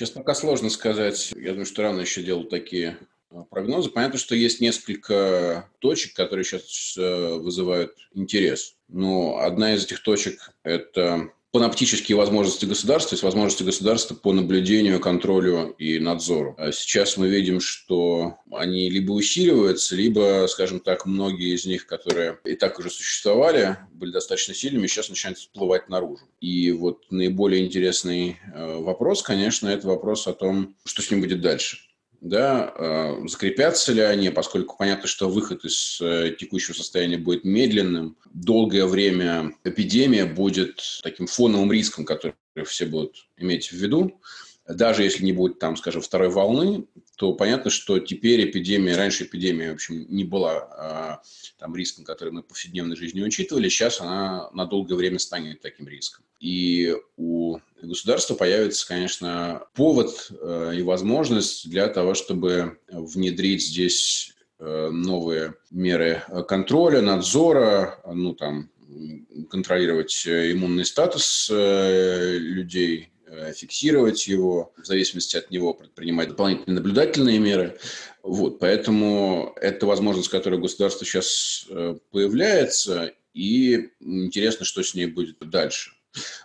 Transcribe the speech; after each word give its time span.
Сейчас 0.00 0.12
пока 0.12 0.34
сложно 0.34 0.70
сказать. 0.70 1.30
Я 1.36 1.50
думаю, 1.50 1.66
что 1.66 1.82
рано 1.82 2.00
еще 2.00 2.22
делать 2.22 2.48
такие 2.48 2.96
а, 3.30 3.42
прогнозы. 3.42 3.90
Понятно, 3.90 4.18
что 4.18 4.34
есть 4.34 4.62
несколько 4.62 5.68
точек, 5.78 6.14
которые 6.14 6.42
сейчас 6.42 6.94
э, 6.96 7.34
вызывают 7.34 7.92
интерес. 8.14 8.76
Но 8.88 9.40
одна 9.40 9.74
из 9.74 9.84
этих 9.84 10.02
точек– 10.02 10.54
это 10.62 11.28
паноптические 11.52 12.16
возможности 12.16 12.64
государства, 12.64 13.10
то 13.10 13.14
есть 13.14 13.22
возможности 13.22 13.62
государства 13.62 14.14
по 14.14 14.32
наблюдению, 14.32 15.00
контролю 15.00 15.74
и 15.78 15.98
надзору. 15.98 16.54
А 16.58 16.70
сейчас 16.70 17.16
мы 17.16 17.28
видим, 17.28 17.60
что 17.60 18.36
они 18.52 18.88
либо 18.88 19.12
усиливаются, 19.12 19.96
либо, 19.96 20.46
скажем 20.48 20.80
так, 20.80 21.06
многие 21.06 21.54
из 21.54 21.66
них, 21.66 21.86
которые 21.86 22.38
и 22.44 22.54
так 22.54 22.78
уже 22.78 22.90
существовали, 22.90 23.78
были 23.92 24.12
достаточно 24.12 24.54
сильными, 24.54 24.86
сейчас 24.86 25.08
начинают 25.08 25.38
всплывать 25.38 25.88
наружу. 25.88 26.24
И 26.40 26.70
вот 26.72 27.04
наиболее 27.10 27.64
интересный 27.64 28.38
э, 28.54 28.76
вопрос, 28.78 29.22
конечно, 29.22 29.68
это 29.68 29.88
вопрос 29.88 30.26
о 30.28 30.32
том, 30.32 30.76
что 30.84 31.02
с 31.02 31.10
ним 31.10 31.20
будет 31.20 31.40
дальше 31.40 31.78
да, 32.20 32.74
э, 32.76 33.28
закрепятся 33.28 33.92
ли 33.92 34.02
они, 34.02 34.30
поскольку 34.30 34.76
понятно, 34.76 35.08
что 35.08 35.28
выход 35.28 35.64
из 35.64 35.98
э, 36.00 36.34
текущего 36.38 36.74
состояния 36.74 37.16
будет 37.16 37.44
медленным. 37.44 38.16
Долгое 38.32 38.86
время 38.86 39.54
эпидемия 39.64 40.26
будет 40.26 40.82
таким 41.02 41.26
фоновым 41.26 41.72
риском, 41.72 42.04
который 42.04 42.34
все 42.66 42.84
будут 42.84 43.26
иметь 43.38 43.68
в 43.68 43.72
виду. 43.72 44.20
Даже 44.68 45.02
если 45.02 45.24
не 45.24 45.32
будет 45.32 45.58
там, 45.58 45.76
скажем, 45.76 46.02
второй 46.02 46.28
волны, 46.28 46.84
то 47.16 47.32
понятно, 47.32 47.70
что 47.70 47.98
теперь 47.98 48.44
эпидемия, 48.44 48.96
раньше 48.96 49.24
эпидемия, 49.24 49.72
в 49.72 49.74
общем, 49.74 50.06
не 50.08 50.22
была 50.22 50.58
а, 50.58 51.22
там 51.58 51.74
риском, 51.74 52.04
который 52.04 52.32
мы 52.32 52.42
в 52.42 52.46
повседневной 52.46 52.96
жизни 52.96 53.20
учитывали, 53.20 53.68
сейчас 53.68 54.00
она 54.00 54.48
на 54.52 54.66
долгое 54.66 54.94
время 54.94 55.18
станет 55.18 55.60
таким 55.60 55.88
риском. 55.88 56.24
И 56.38 56.94
у 57.16 57.58
государства 57.82 58.34
появится, 58.34 58.86
конечно, 58.86 59.62
повод 59.74 60.30
э, 60.30 60.72
и 60.76 60.82
возможность 60.82 61.68
для 61.68 61.88
того, 61.88 62.14
чтобы 62.14 62.78
внедрить 62.90 63.62
здесь 63.62 64.34
э, 64.58 64.90
новые 64.90 65.54
меры 65.70 66.22
контроля, 66.48 67.00
надзора, 67.00 68.00
ну 68.06 68.34
там 68.34 68.70
контролировать 69.50 70.26
иммунный 70.26 70.84
статус 70.84 71.48
э, 71.52 72.36
людей, 72.38 73.10
фиксировать 73.54 74.26
его, 74.26 74.72
в 74.76 74.84
зависимости 74.84 75.36
от 75.36 75.52
него 75.52 75.72
предпринимать 75.72 76.30
дополнительные 76.30 76.74
наблюдательные 76.74 77.38
меры. 77.38 77.78
Вот, 78.24 78.58
поэтому 78.58 79.54
это 79.60 79.86
возможность, 79.86 80.30
которая 80.30 80.58
у 80.58 80.62
государства 80.62 81.06
сейчас 81.06 81.68
появляется, 82.10 83.12
и 83.32 83.90
интересно, 84.00 84.64
что 84.66 84.82
с 84.82 84.96
ней 84.96 85.06
будет 85.06 85.38
дальше. 85.38 85.92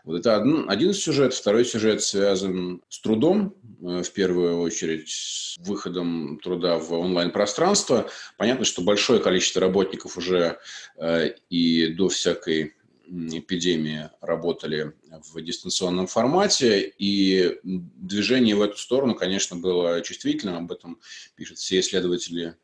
Вот 0.03 0.19
это 0.19 0.37
один, 0.37 0.69
один 0.69 0.93
сюжет. 0.93 1.33
Второй 1.33 1.65
сюжет 1.65 2.03
связан 2.03 2.81
с 2.89 2.99
трудом, 2.99 3.55
э, 3.81 4.03
в 4.03 4.11
первую 4.11 4.59
очередь, 4.59 5.09
с 5.09 5.57
выходом 5.59 6.39
труда 6.43 6.77
в 6.77 6.93
онлайн-пространство. 6.93 8.09
Понятно, 8.37 8.65
что 8.65 8.81
большое 8.81 9.19
количество 9.19 9.61
работников 9.61 10.17
уже 10.17 10.59
э, 10.97 11.33
и 11.49 11.87
до 11.87 12.09
всякой 12.09 12.75
эпидемии 13.07 14.09
работали 14.21 14.93
в 15.31 15.41
дистанционном 15.41 16.07
формате, 16.07 16.91
и 16.97 17.59
движение 17.63 18.55
в 18.55 18.61
эту 18.61 18.77
сторону, 18.77 19.13
конечно, 19.13 19.55
было 19.55 20.01
чувствительным, 20.01 20.57
об 20.57 20.71
этом 20.71 20.99
пишут 21.35 21.57
все 21.59 21.79
исследователи 21.79 22.55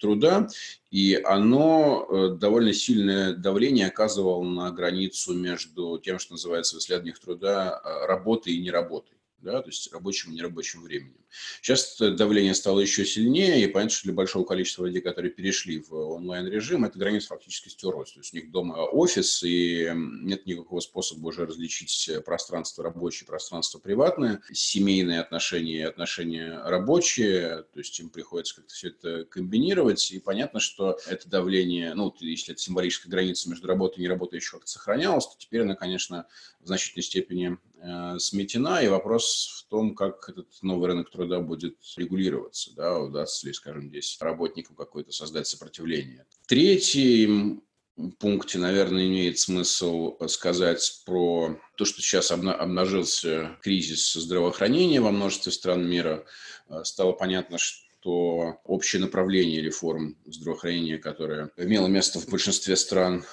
труда, 0.00 0.48
и 0.90 1.14
оно 1.14 2.06
э, 2.08 2.28
довольно 2.36 2.72
сильное 2.72 3.32
давление 3.34 3.88
оказывало 3.88 4.42
на 4.42 4.70
границу 4.70 5.34
между 5.34 5.98
тем, 5.98 6.18
что 6.18 6.34
называется 6.34 6.76
в 6.76 6.78
исследованиях 6.80 7.18
труда, 7.18 7.80
э, 7.84 8.06
работой 8.06 8.54
и 8.54 8.62
неработой 8.62 9.14
да, 9.44 9.60
то 9.60 9.68
есть 9.68 9.92
рабочим 9.92 10.32
и 10.32 10.36
нерабочим 10.36 10.82
временем. 10.82 11.23
Сейчас 11.60 11.96
давление 11.98 12.54
стало 12.54 12.80
еще 12.80 13.04
сильнее, 13.04 13.62
и 13.62 13.66
понятно, 13.66 13.90
что 13.90 14.04
для 14.04 14.14
большого 14.14 14.44
количества 14.44 14.86
людей, 14.86 15.00
которые 15.00 15.30
перешли 15.30 15.78
в 15.78 15.94
онлайн-режим, 15.94 16.84
эта 16.84 16.98
граница 16.98 17.28
фактически 17.28 17.68
стерлась. 17.68 18.12
То 18.12 18.20
есть 18.20 18.32
у 18.32 18.36
них 18.36 18.50
дома 18.50 18.74
офис, 18.84 19.42
и 19.42 19.90
нет 19.94 20.46
никакого 20.46 20.80
способа 20.80 21.28
уже 21.28 21.46
различить 21.46 22.10
пространство 22.24 22.84
рабочее, 22.84 23.26
пространство 23.26 23.78
приватное, 23.78 24.40
семейные 24.52 25.20
отношения 25.20 25.78
и 25.78 25.82
отношения 25.82 26.60
рабочие, 26.64 27.64
то 27.72 27.78
есть 27.78 27.98
им 28.00 28.10
приходится 28.10 28.56
как-то 28.56 28.74
все 28.74 28.88
это 28.88 29.24
комбинировать, 29.24 30.12
и 30.12 30.18
понятно, 30.18 30.60
что 30.60 30.98
это 31.06 31.28
давление, 31.28 31.94
ну, 31.94 32.14
если 32.20 32.52
это 32.52 32.60
символическая 32.60 33.10
граница 33.10 33.48
между 33.48 33.66
работой 33.66 34.00
и 34.00 34.02
неработой 34.02 34.38
еще 34.38 34.52
как-то 34.52 34.70
сохранялась, 34.70 35.26
то 35.26 35.34
теперь 35.38 35.62
она, 35.62 35.74
конечно, 35.74 36.26
в 36.60 36.66
значительной 36.66 37.02
степени 37.02 37.58
э, 37.80 38.18
сметена, 38.18 38.82
и 38.82 38.88
вопрос 38.88 39.64
в 39.64 39.70
том, 39.70 39.94
как 39.94 40.28
этот 40.28 40.48
новый 40.62 40.88
рынок 40.88 41.10
труда 41.10 41.23
будет 41.40 41.76
регулироваться, 41.96 42.72
да, 42.74 42.98
удастся 42.98 43.46
ли, 43.46 43.52
скажем, 43.52 43.88
здесь 43.88 44.16
работникам 44.20 44.76
какое-то 44.76 45.12
создать 45.12 45.46
сопротивление. 45.46 46.26
Третий 46.46 47.60
пункте, 48.18 48.58
наверное, 48.58 49.06
имеет 49.06 49.38
смысл 49.38 50.16
сказать 50.26 51.02
про 51.06 51.60
то, 51.76 51.84
что 51.84 52.02
сейчас 52.02 52.30
обнажился 52.30 53.56
кризис 53.62 54.12
здравоохранения 54.12 55.00
во 55.00 55.12
множестве 55.12 55.52
стран 55.52 55.88
мира. 55.88 56.24
Э, 56.68 56.82
стало 56.84 57.12
понятно, 57.12 57.58
что 57.58 57.84
что 58.04 58.60
общее 58.64 59.00
направление 59.00 59.62
реформ 59.62 60.18
здравоохранения, 60.26 60.98
которое 60.98 61.50
имело 61.56 61.86
место 61.86 62.20
в 62.20 62.28
большинстве 62.28 62.76
стран 62.76 63.24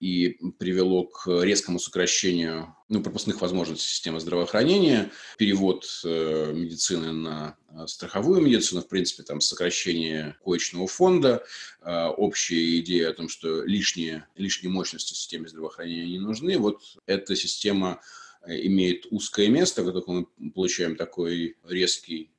и 0.00 0.38
привело 0.58 1.04
к 1.04 1.42
резкому 1.42 1.78
сокращению 1.78 2.74
ну, 2.88 3.02
пропускных 3.02 3.40
возможностей 3.40 3.88
системы 3.88 4.20
здравоохранения, 4.20 5.10
перевод 5.38 5.86
э, 6.04 6.52
медицины 6.52 7.12
на 7.12 7.56
э, 7.68 7.86
страховую 7.86 8.40
медицину, 8.40 8.80
в 8.80 8.88
принципе, 8.88 9.22
там 9.22 9.40
сокращение 9.40 10.36
коечного 10.44 10.86
фонда, 10.86 11.44
общая 11.82 12.78
идея 12.80 13.10
о 13.10 13.14
том, 13.14 13.28
что 13.28 13.62
лишние, 13.64 14.26
лишние 14.36 14.72
мощности 14.72 15.14
в 15.14 15.16
системе 15.16 15.48
здравоохранения 15.48 16.10
не 16.10 16.18
нужны. 16.18 16.58
Вот 16.58 16.82
эта 17.06 17.36
система 17.36 18.00
имеет 18.46 19.06
узкое 19.10 19.48
место, 19.48 19.82
в 19.82 19.86
котором 19.86 20.28
мы 20.38 20.50
получаем 20.50 20.96
такой 20.96 21.56
резкий 21.64 22.30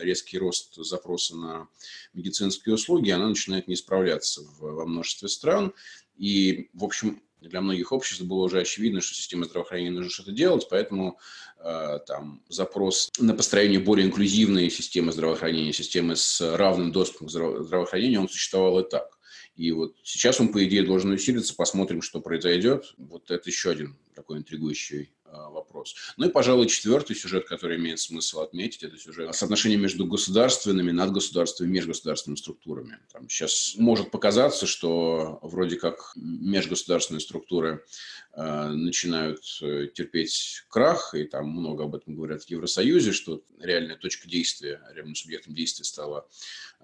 резкий 0.00 0.38
рост 0.38 0.74
запроса 0.76 1.36
на 1.36 1.68
медицинские 2.14 2.74
услуги, 2.74 3.10
она 3.10 3.28
начинает 3.28 3.68
не 3.68 3.76
справляться 3.76 4.42
во 4.58 4.86
множестве 4.86 5.28
стран. 5.28 5.72
И, 6.20 6.68
в 6.74 6.84
общем, 6.84 7.22
для 7.40 7.62
многих 7.62 7.92
обществ 7.92 8.22
было 8.24 8.44
уже 8.44 8.60
очевидно, 8.60 9.00
что 9.00 9.14
система 9.14 9.46
здравоохранения 9.46 9.90
нужно 9.90 10.10
что-то 10.10 10.32
делать, 10.32 10.66
поэтому 10.68 11.18
э, 11.56 11.98
там 12.06 12.42
запрос 12.50 13.08
на 13.18 13.32
построение 13.32 13.80
более 13.80 14.06
инклюзивной 14.06 14.68
системы 14.68 15.12
здравоохранения, 15.12 15.72
системы 15.72 16.16
с 16.16 16.38
равным 16.58 16.92
доступом 16.92 17.28
к 17.28 17.30
здраво- 17.30 17.62
здравоохранению, 17.62 18.20
он 18.20 18.28
существовал 18.28 18.80
и 18.80 18.88
так. 18.88 19.18
И 19.56 19.72
вот 19.72 19.96
сейчас 20.02 20.38
он, 20.40 20.52
по 20.52 20.62
идее, 20.62 20.82
должен 20.82 21.10
усилиться, 21.10 21.54
посмотрим, 21.56 22.02
что 22.02 22.20
произойдет. 22.20 22.92
Вот 22.98 23.30
это 23.30 23.48
еще 23.48 23.70
один 23.70 23.96
такой 24.14 24.36
интригующий 24.36 25.14
вопрос. 25.32 25.94
Ну 26.16 26.26
и, 26.26 26.30
пожалуй, 26.30 26.66
четвертый 26.66 27.16
сюжет, 27.16 27.46
который 27.46 27.76
имеет 27.76 28.00
смысл 28.00 28.40
отметить, 28.40 28.82
это 28.82 28.96
сюжет 28.98 29.34
соотношения 29.34 29.76
между 29.76 30.06
государственными, 30.06 30.90
надгосударственными, 30.90 31.74
межгосударственными 31.74 32.38
структурами. 32.38 32.98
Там 33.12 33.28
сейчас 33.28 33.74
может 33.76 34.10
показаться, 34.10 34.66
что 34.66 35.38
вроде 35.42 35.76
как 35.76 36.12
межгосударственные 36.16 37.20
структуры 37.20 37.84
э, 38.32 38.68
начинают 38.68 39.40
э, 39.62 39.88
терпеть 39.94 40.64
крах, 40.68 41.14
и 41.14 41.24
там 41.24 41.48
много 41.48 41.84
об 41.84 41.94
этом 41.94 42.14
говорят 42.14 42.42
в 42.42 42.50
Евросоюзе, 42.50 43.12
что 43.12 43.42
реальная 43.58 43.96
точка 43.96 44.28
действия, 44.28 44.80
реальным 44.92 45.14
субъектом 45.14 45.54
действия 45.54 45.84
стало 45.84 46.28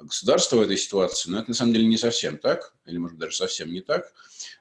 государство 0.01 0.57
в 0.57 0.61
этой 0.61 0.77
ситуации, 0.77 1.31
но 1.31 1.39
это 1.39 1.51
на 1.51 1.55
самом 1.55 1.73
деле 1.73 1.87
не 1.87 1.97
совсем 1.99 2.39
так, 2.39 2.75
или 2.87 2.99
может 2.99 3.19
даже 3.19 3.37
совсем 3.37 3.73
не 3.73 3.81
так. 3.81 4.13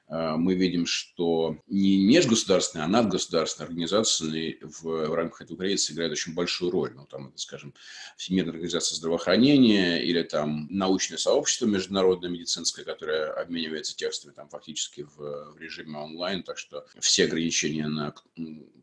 А, 0.08 0.36
мы 0.36 0.54
видим, 0.54 0.86
что 0.86 1.58
не 1.66 2.04
межгосударственные, 2.04 2.84
а 2.84 2.88
надгосударственные 2.88 3.66
организации 3.66 4.58
в, 4.62 4.82
в 4.82 5.14
рамках 5.14 5.42
этого 5.42 5.56
проекта 5.56 5.92
играют 5.92 6.12
очень 6.12 6.34
большую 6.34 6.70
роль. 6.70 6.92
Ну, 6.94 7.06
там, 7.06 7.32
скажем, 7.36 7.74
Всемирная 8.16 8.52
организация 8.52 8.96
здравоохранения 8.96 10.02
или 10.02 10.22
там 10.22 10.68
научное 10.70 11.18
сообщество 11.18 11.66
международное 11.66 12.30
медицинское, 12.30 12.84
которое 12.84 13.32
обменивается 13.32 13.96
текстами 13.96 14.32
там 14.32 14.48
фактически 14.48 15.02
в, 15.02 15.54
в 15.54 15.58
режиме 15.58 15.98
онлайн, 15.98 16.44
так 16.44 16.58
что 16.58 16.86
все 17.00 17.24
ограничения 17.24 17.88
на 17.88 18.14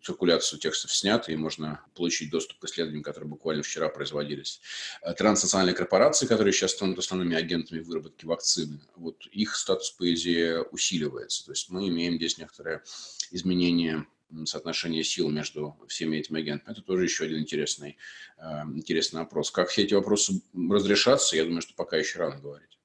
циркуляцию 0.04 0.60
текстов 0.60 0.94
сняты, 0.94 1.32
и 1.32 1.38
можно 1.38 1.82
получить 1.96 2.32
доступ 2.32 2.60
к 2.60 2.66
исследованиям, 2.66 3.04
которые 3.04 3.30
буквально 3.30 3.64
вчера 3.64 3.88
производились. 3.88 4.60
А, 5.02 5.14
транснациональные 5.14 5.76
корпорации, 5.76 6.26
которые 6.26 6.43
сейчас 6.52 6.72
станут 6.72 7.00
основными 7.00 7.36
агентами 7.36 7.80
выработки 7.80 8.26
вакцины, 8.26 8.82
вот 8.96 9.26
их 9.28 9.56
статус, 9.56 9.92
по 9.92 10.12
идее, 10.14 10.64
усиливается. 10.64 11.46
То 11.46 11.52
есть 11.52 11.70
мы 11.70 11.88
имеем 11.88 12.16
здесь 12.16 12.38
некоторое 12.38 12.84
изменение 13.32 14.06
соотношения 14.46 15.04
сил 15.04 15.30
между 15.30 15.78
всеми 15.88 16.18
этими 16.18 16.40
агентами. 16.40 16.74
Это 16.74 16.82
тоже 16.82 17.04
еще 17.04 17.26
один 17.26 17.40
интересный, 17.40 17.98
а, 18.38 18.64
интересный 18.64 19.20
вопрос. 19.20 19.52
Как 19.52 19.70
все 19.70 19.84
эти 19.84 19.94
вопросы 19.94 20.42
разрешатся, 20.54 21.36
я 21.36 21.46
думаю, 21.46 21.62
что 21.62 21.74
пока 21.76 21.98
еще 21.98 22.20
рано 22.20 22.40
говорить. 22.40 22.80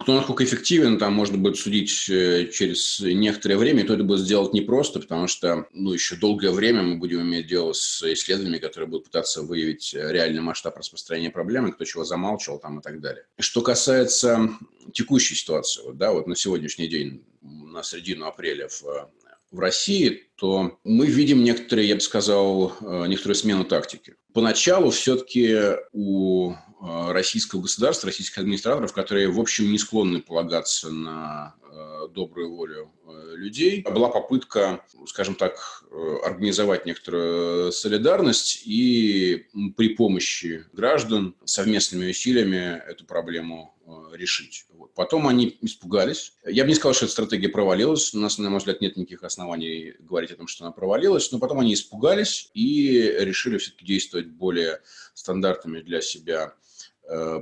Кто 0.00 0.14
насколько 0.14 0.44
эффективен, 0.44 0.98
там 0.98 1.12
можно 1.12 1.38
будет 1.38 1.56
судить 1.56 2.08
э, 2.08 2.48
через 2.52 3.00
некоторое 3.00 3.56
время, 3.56 3.84
то 3.84 3.94
это 3.94 4.04
будет 4.04 4.20
сделать 4.20 4.52
непросто, 4.52 5.00
потому 5.00 5.26
что 5.26 5.66
ну, 5.72 5.92
еще 5.92 6.16
долгое 6.16 6.50
время 6.50 6.82
мы 6.82 6.96
будем 6.96 7.22
иметь 7.22 7.46
дело 7.46 7.72
с 7.72 8.02
исследованиями, 8.02 8.58
которые 8.58 8.88
будут 8.88 9.06
пытаться 9.06 9.42
выявить 9.42 9.94
реальный 9.94 10.40
масштаб 10.40 10.76
распространения 10.76 11.30
проблемы, 11.30 11.72
кто 11.72 11.84
чего 11.84 12.04
замалчивал 12.04 12.58
там 12.58 12.80
и 12.80 12.82
так 12.82 13.00
далее. 13.00 13.24
Что 13.38 13.62
касается 13.62 14.50
текущей 14.92 15.34
ситуации, 15.34 15.82
вот, 15.84 15.96
да, 15.96 16.12
вот 16.12 16.26
на 16.26 16.36
сегодняшний 16.36 16.88
день, 16.88 17.24
на 17.42 17.82
середину 17.82 18.26
апреля 18.26 18.68
в 18.68 19.10
в 19.50 19.60
России, 19.60 20.28
то 20.36 20.78
мы 20.84 21.06
видим 21.06 21.42
некоторые, 21.42 21.88
я 21.88 21.94
бы 21.94 22.00
сказал, 22.00 22.74
э, 22.80 23.06
некоторую 23.06 23.34
смену 23.34 23.64
тактики. 23.64 24.14
Поначалу 24.34 24.90
все-таки 24.90 25.56
у 25.92 26.52
э, 26.52 26.54
российского 26.80 27.62
государства, 27.62 28.06
российских 28.06 28.38
администраторов, 28.38 28.92
которые, 28.92 29.28
в 29.28 29.40
общем, 29.40 29.70
не 29.70 29.78
склонны 29.78 30.20
полагаться 30.20 30.90
на 30.90 31.54
э, 31.62 32.08
добрую 32.14 32.54
волю 32.54 32.92
людей, 33.34 33.82
была 33.82 34.08
попытка, 34.08 34.84
скажем 35.06 35.34
так, 35.34 35.84
организовать 36.24 36.86
некоторую 36.86 37.72
солидарность 37.72 38.62
и 38.64 39.46
при 39.76 39.90
помощи 39.90 40.64
граждан 40.72 41.34
совместными 41.44 42.10
усилиями 42.10 42.82
эту 42.86 43.04
проблему 43.06 43.74
решить. 44.12 44.66
Потом 44.94 45.26
они 45.28 45.56
испугались. 45.62 46.34
Я 46.44 46.64
бы 46.64 46.68
не 46.68 46.74
сказал, 46.74 46.94
что 46.94 47.06
эта 47.06 47.12
стратегия 47.12 47.48
провалилась. 47.48 48.12
У 48.14 48.18
нас, 48.18 48.38
на 48.38 48.50
мой 48.50 48.58
взгляд, 48.58 48.80
нет 48.80 48.96
никаких 48.96 49.22
оснований 49.22 49.94
говорить 50.00 50.32
о 50.32 50.36
том, 50.36 50.46
что 50.46 50.64
она 50.64 50.72
провалилась. 50.72 51.30
Но 51.32 51.38
потом 51.38 51.60
они 51.60 51.74
испугались 51.74 52.50
и 52.52 53.14
решили 53.20 53.58
все-таки 53.58 53.84
действовать 53.84 54.26
более 54.26 54.80
стандартными 55.14 55.80
для 55.80 56.00
себя 56.00 56.54
э, 56.54 56.67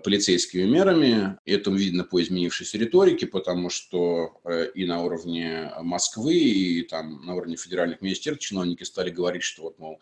полицейскими 0.04 0.62
мерами. 0.62 1.38
Это 1.44 1.70
видно 1.70 2.04
по 2.04 2.22
изменившейся 2.22 2.78
риторике, 2.78 3.26
потому 3.26 3.68
что 3.68 4.40
э, 4.44 4.70
и 4.74 4.86
на 4.86 5.02
уровне 5.02 5.72
Москвы, 5.80 6.34
и 6.34 6.82
там 6.82 7.24
на 7.26 7.34
уровне 7.34 7.56
федеральных 7.56 8.00
министерств 8.00 8.44
чиновники 8.44 8.84
стали 8.84 9.10
говорить, 9.10 9.42
что 9.42 9.62
вот, 9.62 9.78
мол, 9.78 10.00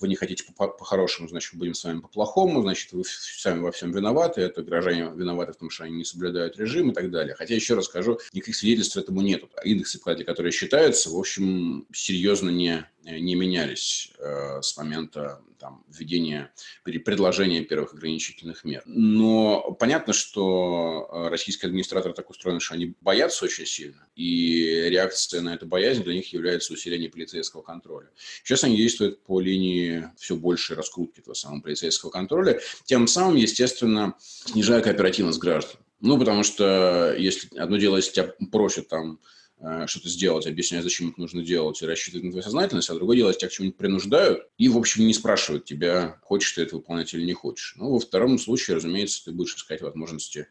вы 0.00 0.08
не 0.08 0.16
хотите 0.16 0.44
по-хорошему, 0.56 1.28
значит, 1.28 1.54
будем 1.54 1.74
с 1.74 1.84
вами 1.84 2.00
по-плохому, 2.00 2.62
значит, 2.62 2.92
вы 2.92 3.04
сами 3.04 3.60
во 3.60 3.70
всем 3.70 3.92
виноваты, 3.92 4.40
это 4.40 4.62
граждане 4.62 5.12
виноваты 5.14 5.52
в 5.52 5.56
том, 5.56 5.70
что 5.70 5.84
они 5.84 5.96
не 5.98 6.04
соблюдают 6.04 6.56
режим 6.56 6.90
и 6.90 6.94
так 6.94 7.10
далее. 7.10 7.34
Хотя, 7.34 7.54
еще 7.54 7.74
раз 7.74 7.84
скажу, 7.84 8.18
никаких 8.32 8.56
свидетельств 8.56 8.96
этому 8.96 9.20
нет. 9.20 9.44
Индексы, 9.64 9.98
которые 10.00 10.52
считаются, 10.52 11.10
в 11.10 11.18
общем, 11.18 11.86
серьезно 11.92 12.50
не 12.50 12.86
Э, 12.91 12.91
не 13.04 13.34
менялись 13.34 14.12
э, 14.18 14.60
с 14.62 14.76
момента 14.76 15.42
там, 15.58 15.84
введения, 15.88 16.52
предложения 16.84 17.62
первых 17.62 17.94
ограничительных 17.94 18.64
мер. 18.64 18.82
Но 18.86 19.76
понятно, 19.78 20.12
что 20.12 21.08
э, 21.10 21.28
российские 21.28 21.68
администраторы 21.68 22.14
так 22.14 22.30
устроены, 22.30 22.60
что 22.60 22.74
они 22.74 22.94
боятся 23.00 23.44
очень 23.44 23.66
сильно, 23.66 24.06
и 24.14 24.88
реакция 24.88 25.40
на 25.40 25.54
эту 25.54 25.66
боязнь 25.66 26.02
для 26.02 26.14
них 26.14 26.32
является 26.32 26.72
усиление 26.72 27.10
полицейского 27.10 27.62
контроля. 27.62 28.10
Сейчас 28.42 28.64
они 28.64 28.76
действуют 28.76 29.22
по 29.22 29.40
линии 29.40 30.10
все 30.16 30.36
большей 30.36 30.76
раскрутки 30.76 31.20
этого 31.20 31.34
самого 31.34 31.60
полицейского 31.60 32.10
контроля, 32.10 32.60
тем 32.84 33.06
самым, 33.06 33.36
естественно, 33.36 34.14
снижая 34.18 34.80
кооперативность 34.80 35.38
граждан. 35.38 35.80
Ну, 36.00 36.18
потому 36.18 36.42
что 36.42 37.14
если 37.16 37.56
одно 37.56 37.76
дело, 37.76 37.96
если 37.96 38.12
тебя 38.12 38.34
просят 38.50 38.88
там 38.88 39.20
Э, 39.20 39.41
что-то 39.86 40.08
сделать, 40.08 40.46
объяснять, 40.46 40.82
зачем 40.82 41.10
это 41.10 41.20
нужно 41.20 41.42
делать, 41.42 41.80
и 41.82 41.86
рассчитывать 41.86 42.24
на 42.24 42.30
твою 42.30 42.42
сознательность, 42.42 42.90
а 42.90 42.94
другое 42.94 43.16
дело, 43.16 43.32
тебя 43.32 43.48
к 43.48 43.52
чему-нибудь 43.52 43.78
принуждают, 43.78 44.48
и, 44.58 44.68
в 44.68 44.76
общем, 44.76 45.06
не 45.06 45.14
спрашивают 45.14 45.64
тебя, 45.64 46.18
хочешь 46.22 46.52
ты 46.52 46.62
это 46.62 46.76
выполнять 46.76 47.14
или 47.14 47.24
не 47.24 47.32
хочешь. 47.32 47.74
Ну, 47.76 47.92
во 47.92 48.00
втором 48.00 48.38
случае, 48.38 48.76
разумеется, 48.76 49.24
ты 49.24 49.32
будешь 49.32 49.54
искать 49.54 49.82
возможности 49.82 50.48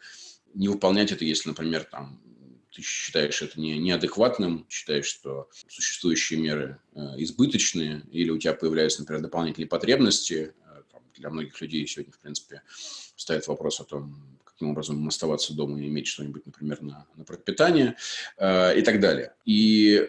не 0.53 0.67
выполнять 0.67 1.11
это, 1.11 1.25
если, 1.25 1.49
например, 1.49 1.83
там, 1.83 2.21
ты 2.73 2.81
считаешь 2.81 3.41
это 3.41 3.59
не, 3.59 3.77
неадекватным, 3.77 4.65
считаешь, 4.69 5.05
что 5.05 5.49
существующие 5.67 6.39
меры 6.39 6.79
э, 6.93 6.99
избыточные, 7.17 8.03
или 8.11 8.29
у 8.29 8.37
тебя 8.37 8.53
появляются, 8.53 9.01
например, 9.01 9.21
дополнительные 9.21 9.67
потребности. 9.67 10.53
Э, 10.65 10.83
там, 10.91 11.01
для 11.15 11.29
многих 11.29 11.59
людей 11.59 11.85
сегодня, 11.85 12.13
в 12.13 12.19
принципе, 12.19 12.61
стоит 13.15 13.47
вопрос 13.47 13.81
о 13.81 13.83
том, 13.83 14.39
каким 14.61 14.73
образом 14.73 15.07
оставаться 15.07 15.55
дома 15.55 15.81
и 15.81 15.87
иметь 15.87 16.05
что-нибудь, 16.05 16.45
например, 16.45 16.83
на, 16.83 17.07
на 17.15 17.25
пропитание 17.25 17.95
э, 18.37 18.77
и 18.77 18.83
так 18.83 18.99
далее. 18.99 19.33
И 19.43 20.07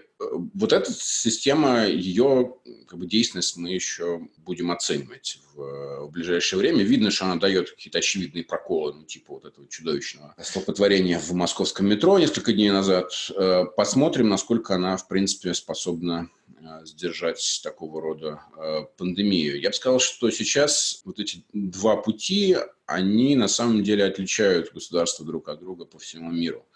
вот 0.54 0.72
эта 0.72 0.92
система, 0.92 1.86
ее 1.86 2.54
как 2.86 2.98
бы, 2.98 3.06
действенность 3.06 3.56
мы 3.56 3.70
еще 3.70 4.20
будем 4.38 4.70
оценивать 4.70 5.38
в, 5.54 6.06
в 6.06 6.10
ближайшее 6.10 6.58
время. 6.58 6.82
Видно, 6.82 7.10
что 7.10 7.26
она 7.26 7.36
дает 7.36 7.70
какие-то 7.70 7.98
очевидные 7.98 8.44
проколы, 8.44 8.94
ну, 8.94 9.04
типа 9.04 9.34
вот 9.34 9.44
этого 9.44 9.66
чудовищного 9.68 10.34
столпотворения 10.38 11.18
в 11.18 11.32
московском 11.32 11.86
метро 11.86 12.18
несколько 12.18 12.52
дней 12.52 12.70
назад. 12.70 13.10
Э, 13.36 13.64
посмотрим, 13.76 14.28
насколько 14.28 14.74
она, 14.74 14.96
в 14.96 15.08
принципе, 15.08 15.54
способна 15.54 16.28
э, 16.60 16.84
сдержать 16.84 17.60
такого 17.62 18.00
рода 18.00 18.42
э, 18.56 18.82
пандемию. 18.96 19.60
Я 19.60 19.70
бы 19.70 19.74
сказал, 19.74 20.00
что 20.00 20.30
сейчас 20.30 21.02
вот 21.04 21.18
эти 21.18 21.44
два 21.52 21.96
пути, 21.96 22.56
они 22.86 23.36
на 23.36 23.48
самом 23.48 23.82
деле 23.82 24.04
отличают 24.04 24.72
государства 24.72 25.24
друг 25.24 25.48
от 25.48 25.60
друга 25.60 25.84
по 25.84 25.98
всему 25.98 26.30
миру. 26.30 26.66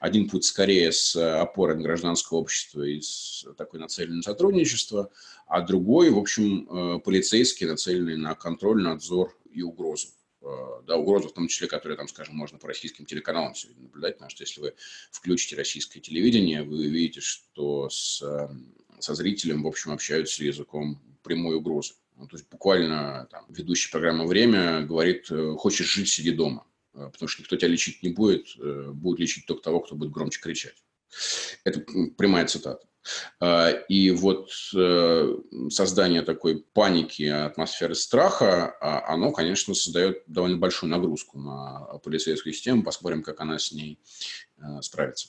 Один 0.00 0.28
путь 0.28 0.44
скорее 0.44 0.92
с 0.92 1.16
опорой 1.16 1.76
на 1.76 1.82
гражданское 1.82 2.38
общество 2.38 2.82
и 2.82 3.00
с 3.00 3.44
такой 3.56 3.80
нацеленной 3.80 4.16
на 4.16 4.22
сотрудничество, 4.22 5.10
а 5.46 5.60
другой, 5.60 6.10
в 6.10 6.18
общем, 6.18 6.68
э, 6.68 7.00
полицейский, 7.00 7.66
нацеленный 7.66 8.16
на 8.16 8.34
контроль, 8.34 8.82
надзор 8.82 9.36
и 9.52 9.62
угрозу 9.62 10.08
э, 10.42 10.46
да, 10.86 10.96
угрозу 10.96 11.28
в 11.28 11.32
том 11.32 11.48
числе, 11.48 11.68
которые, 11.68 11.96
там, 11.96 12.08
скажем, 12.08 12.36
можно 12.36 12.58
по 12.58 12.68
российским 12.68 13.06
телеканалам 13.06 13.54
сегодня 13.54 13.84
наблюдать, 13.84 14.14
потому 14.14 14.30
что 14.30 14.42
если 14.42 14.60
вы 14.60 14.74
включите 15.10 15.56
российское 15.56 16.00
телевидение, 16.00 16.62
вы 16.62 16.78
увидите, 16.78 17.20
что 17.20 17.88
с, 17.88 18.22
э, 18.22 18.48
со 18.98 19.14
зрителем, 19.14 19.62
в 19.62 19.66
общем, 19.66 19.92
общаются 19.92 20.44
языком 20.44 21.00
прямой 21.22 21.56
угрозы. 21.56 21.94
Ну, 22.16 22.26
то 22.26 22.36
есть 22.36 22.48
буквально 22.48 23.28
там, 23.30 23.44
ведущий 23.48 23.90
программы 23.90 24.26
«Время» 24.26 24.80
говорит, 24.82 25.28
хочешь 25.58 25.86
жить, 25.86 26.08
сиди 26.08 26.30
дома, 26.30 26.64
потому 26.96 27.28
что 27.28 27.42
никто 27.42 27.56
тебя 27.56 27.68
лечить 27.68 28.02
не 28.02 28.10
будет, 28.10 28.56
будет 28.94 29.20
лечить 29.20 29.46
только 29.46 29.62
того, 29.62 29.80
кто 29.80 29.94
будет 29.94 30.10
громче 30.10 30.40
кричать. 30.40 30.76
Это 31.64 31.80
прямая 32.16 32.46
цитата. 32.46 32.86
А, 33.40 33.70
и 33.70 34.10
вот 34.10 34.50
э, 34.74 35.36
создание 35.70 36.22
такой 36.22 36.64
паники, 36.72 37.22
атмосферы 37.24 37.94
страха, 37.94 38.76
а, 38.80 39.12
оно, 39.12 39.32
конечно, 39.32 39.74
создает 39.74 40.22
довольно 40.26 40.58
большую 40.58 40.90
нагрузку 40.90 41.38
на 41.38 41.98
полицейскую 42.02 42.52
систему. 42.52 42.82
Посмотрим, 42.82 43.22
как 43.22 43.40
она 43.40 43.58
с 43.58 43.72
ней 43.72 44.00
э, 44.58 44.82
справится. 44.82 45.28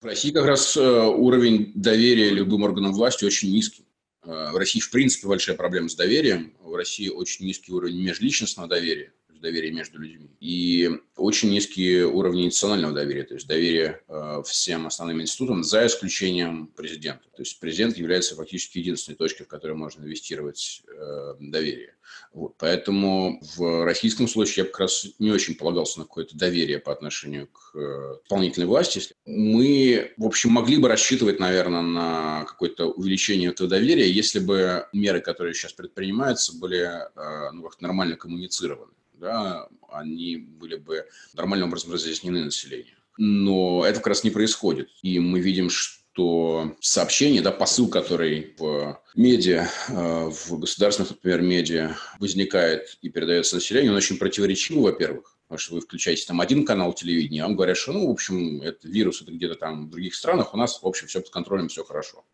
В 0.00 0.04
России 0.04 0.30
как 0.30 0.44
раз 0.44 0.76
э, 0.76 0.80
уровень 0.80 1.72
доверия 1.74 2.30
любым 2.30 2.62
органам 2.62 2.92
власти 2.92 3.24
очень 3.24 3.52
низкий. 3.52 3.85
В 4.26 4.56
России, 4.56 4.80
в 4.80 4.90
принципе, 4.90 5.28
большая 5.28 5.56
проблема 5.56 5.88
с 5.88 5.94
доверием. 5.94 6.52
В 6.60 6.74
России 6.74 7.08
очень 7.08 7.46
низкий 7.46 7.72
уровень 7.72 8.02
межличностного 8.02 8.68
доверия 8.68 9.12
доверия 9.40 9.70
между 9.72 9.98
людьми. 9.98 10.30
И 10.40 10.90
очень 11.16 11.50
низкие 11.50 12.06
уровни 12.06 12.46
институционального 12.46 12.94
доверия, 12.94 13.24
то 13.24 13.34
есть 13.34 13.46
доверие 13.46 14.02
э, 14.08 14.42
всем 14.46 14.86
основным 14.86 15.20
институтам, 15.22 15.64
за 15.64 15.86
исключением 15.86 16.68
президента. 16.68 17.24
То 17.36 17.42
есть 17.42 17.58
президент 17.60 17.96
является 17.96 18.34
фактически 18.36 18.78
единственной 18.78 19.16
точкой, 19.16 19.44
в 19.44 19.48
которой 19.48 19.72
можно 19.72 20.02
инвестировать 20.02 20.82
э, 20.88 21.34
доверие. 21.40 21.96
Вот. 22.32 22.54
Поэтому 22.58 23.40
в 23.56 23.84
российском 23.84 24.28
случае 24.28 24.64
я 24.64 24.70
как 24.70 24.80
раз 24.80 25.06
не 25.18 25.30
очень 25.30 25.54
полагался 25.54 26.00
на 26.00 26.04
какое-то 26.04 26.36
доверие 26.36 26.78
по 26.78 26.92
отношению 26.92 27.48
к 27.48 27.74
э, 27.74 28.18
исполнительной 28.24 28.66
власти. 28.66 29.02
Мы, 29.24 30.12
в 30.16 30.24
общем, 30.26 30.50
могли 30.50 30.76
бы 30.76 30.88
рассчитывать, 30.88 31.40
наверное, 31.40 31.82
на 31.82 32.44
какое-то 32.44 32.86
увеличение 32.86 33.50
этого 33.50 33.68
доверия, 33.68 34.10
если 34.10 34.38
бы 34.38 34.86
меры, 34.92 35.20
которые 35.20 35.54
сейчас 35.54 35.72
предпринимаются, 35.72 36.56
были 36.58 36.80
э, 36.80 37.50
ну, 37.52 37.68
нормально 37.80 38.16
коммуницированы 38.16 38.92
да, 39.18 39.68
они 39.88 40.36
были 40.36 40.76
бы 40.76 41.06
нормальным 41.34 41.68
образом 41.68 41.92
разъяснены 41.92 42.44
населению. 42.44 42.96
Но 43.18 43.84
это 43.84 43.98
как 43.98 44.08
раз 44.08 44.24
не 44.24 44.30
происходит. 44.30 44.90
И 45.02 45.18
мы 45.18 45.40
видим, 45.40 45.70
что 45.70 46.76
сообщение, 46.80 47.42
да, 47.42 47.50
посыл, 47.50 47.88
который 47.88 48.54
в 48.58 49.00
медиа, 49.14 49.68
э, 49.88 50.30
в 50.30 50.58
государственных, 50.58 51.10
например, 51.10 51.42
медиа 51.42 51.96
возникает 52.20 52.98
и 53.02 53.08
передается 53.08 53.56
населению, 53.56 53.92
он 53.92 53.98
очень 53.98 54.18
противоречивый, 54.18 54.82
во-первых. 54.92 55.36
Потому 55.46 55.58
что 55.60 55.74
вы 55.74 55.80
включаете 55.80 56.26
там 56.26 56.40
один 56.40 56.64
канал 56.64 56.92
телевидения, 56.92 57.42
вам 57.44 57.54
говорят, 57.54 57.76
что, 57.76 57.92
ну, 57.92 58.08
в 58.08 58.10
общем, 58.10 58.62
это 58.62 58.88
вирус, 58.88 59.22
это 59.22 59.30
где-то 59.30 59.54
там 59.54 59.86
в 59.86 59.90
других 59.90 60.16
странах, 60.16 60.54
у 60.54 60.56
нас, 60.56 60.82
в 60.82 60.86
общем, 60.86 61.06
все 61.06 61.20
под 61.20 61.30
контролем, 61.30 61.68
все 61.68 61.84
хорошо. 61.84 62.24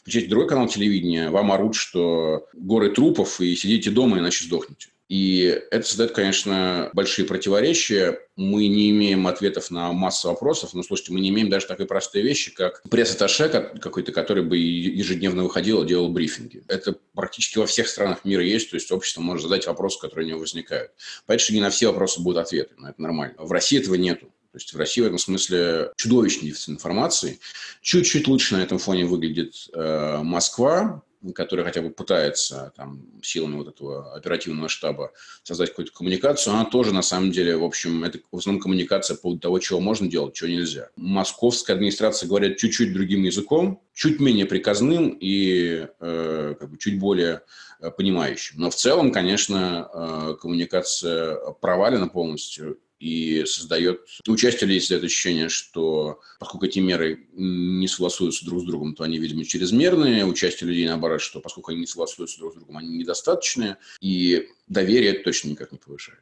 Включаете 0.00 0.28
другой 0.28 0.48
канал 0.48 0.66
телевидения, 0.66 1.30
вам 1.30 1.52
орут, 1.52 1.76
что 1.76 2.48
горы 2.54 2.90
трупов, 2.90 3.40
и 3.40 3.54
сидите 3.54 3.90
дома, 3.90 4.18
иначе 4.18 4.44
сдохнете. 4.44 4.88
И 5.08 5.62
это 5.70 5.86
создает, 5.86 6.12
конечно, 6.12 6.90
большие 6.92 7.26
противоречия. 7.26 8.18
Мы 8.34 8.66
не 8.66 8.90
имеем 8.90 9.26
ответов 9.28 9.70
на 9.70 9.92
массу 9.92 10.28
вопросов. 10.28 10.74
Но, 10.74 10.82
слушайте, 10.82 11.12
мы 11.12 11.20
не 11.20 11.28
имеем 11.28 11.48
даже 11.48 11.66
такой 11.66 11.86
простой 11.86 12.22
вещи, 12.22 12.52
как 12.52 12.82
пресс-атташе 12.90 13.78
какой-то, 13.80 14.10
который 14.10 14.42
бы 14.42 14.58
ежедневно 14.58 15.44
выходил 15.44 15.82
и 15.82 15.86
делал 15.86 16.08
брифинги. 16.08 16.64
Это 16.66 16.96
практически 17.14 17.58
во 17.58 17.66
всех 17.66 17.88
странах 17.88 18.24
мира 18.24 18.42
есть. 18.42 18.70
То 18.70 18.76
есть 18.76 18.90
общество 18.90 19.20
может 19.20 19.44
задать 19.44 19.66
вопросы, 19.66 20.00
которые 20.00 20.26
у 20.26 20.28
него 20.30 20.40
возникают. 20.40 20.90
Понятно, 21.26 21.44
что 21.44 21.54
не 21.54 21.60
на 21.60 21.70
все 21.70 21.86
вопросы 21.86 22.20
будут 22.20 22.38
ответы, 22.38 22.74
но 22.76 22.88
это 22.88 23.00
нормально. 23.00 23.36
В 23.38 23.52
России 23.52 23.78
этого 23.78 23.94
нету. 23.94 24.26
То 24.56 24.58
есть 24.58 24.72
в 24.72 24.78
России 24.78 25.02
в 25.02 25.04
этом 25.06 25.18
смысле 25.18 25.92
чудовищный 25.96 26.48
дефицит 26.48 26.70
информации. 26.70 27.38
Чуть-чуть 27.82 28.26
лучше 28.26 28.56
на 28.56 28.62
этом 28.62 28.78
фоне 28.78 29.04
выглядит 29.04 29.68
э, 29.74 30.20
Москва, 30.22 31.02
который 31.34 31.64
хотя 31.64 31.82
бы 31.82 31.90
пытается 31.90 32.72
там, 32.76 33.02
силами 33.22 33.56
вот 33.56 33.68
этого 33.68 34.14
оперативного 34.14 34.68
штаба 34.68 35.12
создать 35.42 35.70
какую-то 35.70 35.92
коммуникацию, 35.92 36.54
она 36.54 36.64
тоже 36.64 36.92
на 36.94 37.02
самом 37.02 37.30
деле, 37.30 37.56
в 37.56 37.64
общем, 37.64 38.04
это 38.04 38.18
в 38.30 38.38
основном 38.38 38.62
коммуникация 38.62 39.16
по 39.16 39.22
поводу 39.22 39.40
того, 39.40 39.58
чего 39.58 39.80
можно 39.80 40.08
делать, 40.08 40.34
чего 40.34 40.50
нельзя. 40.50 40.90
Московская 40.96 41.74
администрация 41.74 42.28
говорит 42.28 42.58
чуть-чуть 42.58 42.92
другим 42.92 43.24
языком, 43.24 43.82
чуть 43.94 44.20
менее 44.20 44.46
приказным 44.46 45.16
и 45.20 45.86
э, 46.00 46.54
как 46.58 46.70
бы 46.70 46.78
чуть 46.78 46.98
более 46.98 47.42
э, 47.80 47.90
понимающим. 47.90 48.60
Но 48.60 48.70
в 48.70 48.74
целом, 48.74 49.10
конечно, 49.10 49.88
э, 49.92 50.36
коммуникация 50.40 51.36
провалена 51.60 52.08
полностью, 52.08 52.78
и 52.98 53.44
создает... 53.46 54.00
У 54.26 54.32
участия 54.32 54.66
есть 54.66 54.90
это 54.90 55.06
ощущение, 55.06 55.48
что 55.48 56.20
поскольку 56.38 56.66
эти 56.66 56.78
меры 56.78 57.28
не 57.32 57.88
согласуются 57.88 58.44
друг 58.44 58.62
с 58.62 58.64
другом, 58.64 58.94
то 58.94 59.04
они, 59.04 59.18
видимо, 59.18 59.44
чрезмерные. 59.44 60.24
Участие 60.24 60.68
людей, 60.68 60.86
наоборот, 60.86 61.20
что 61.20 61.40
поскольку 61.40 61.70
они 61.70 61.80
не 61.80 61.86
согласуются 61.86 62.38
друг 62.38 62.54
с 62.54 62.56
другом, 62.56 62.78
они 62.78 62.98
недостаточные. 62.98 63.78
И 64.00 64.48
доверие 64.66 65.12
точно 65.12 65.50
никак 65.50 65.72
не 65.72 65.78
повышает. 65.78 66.20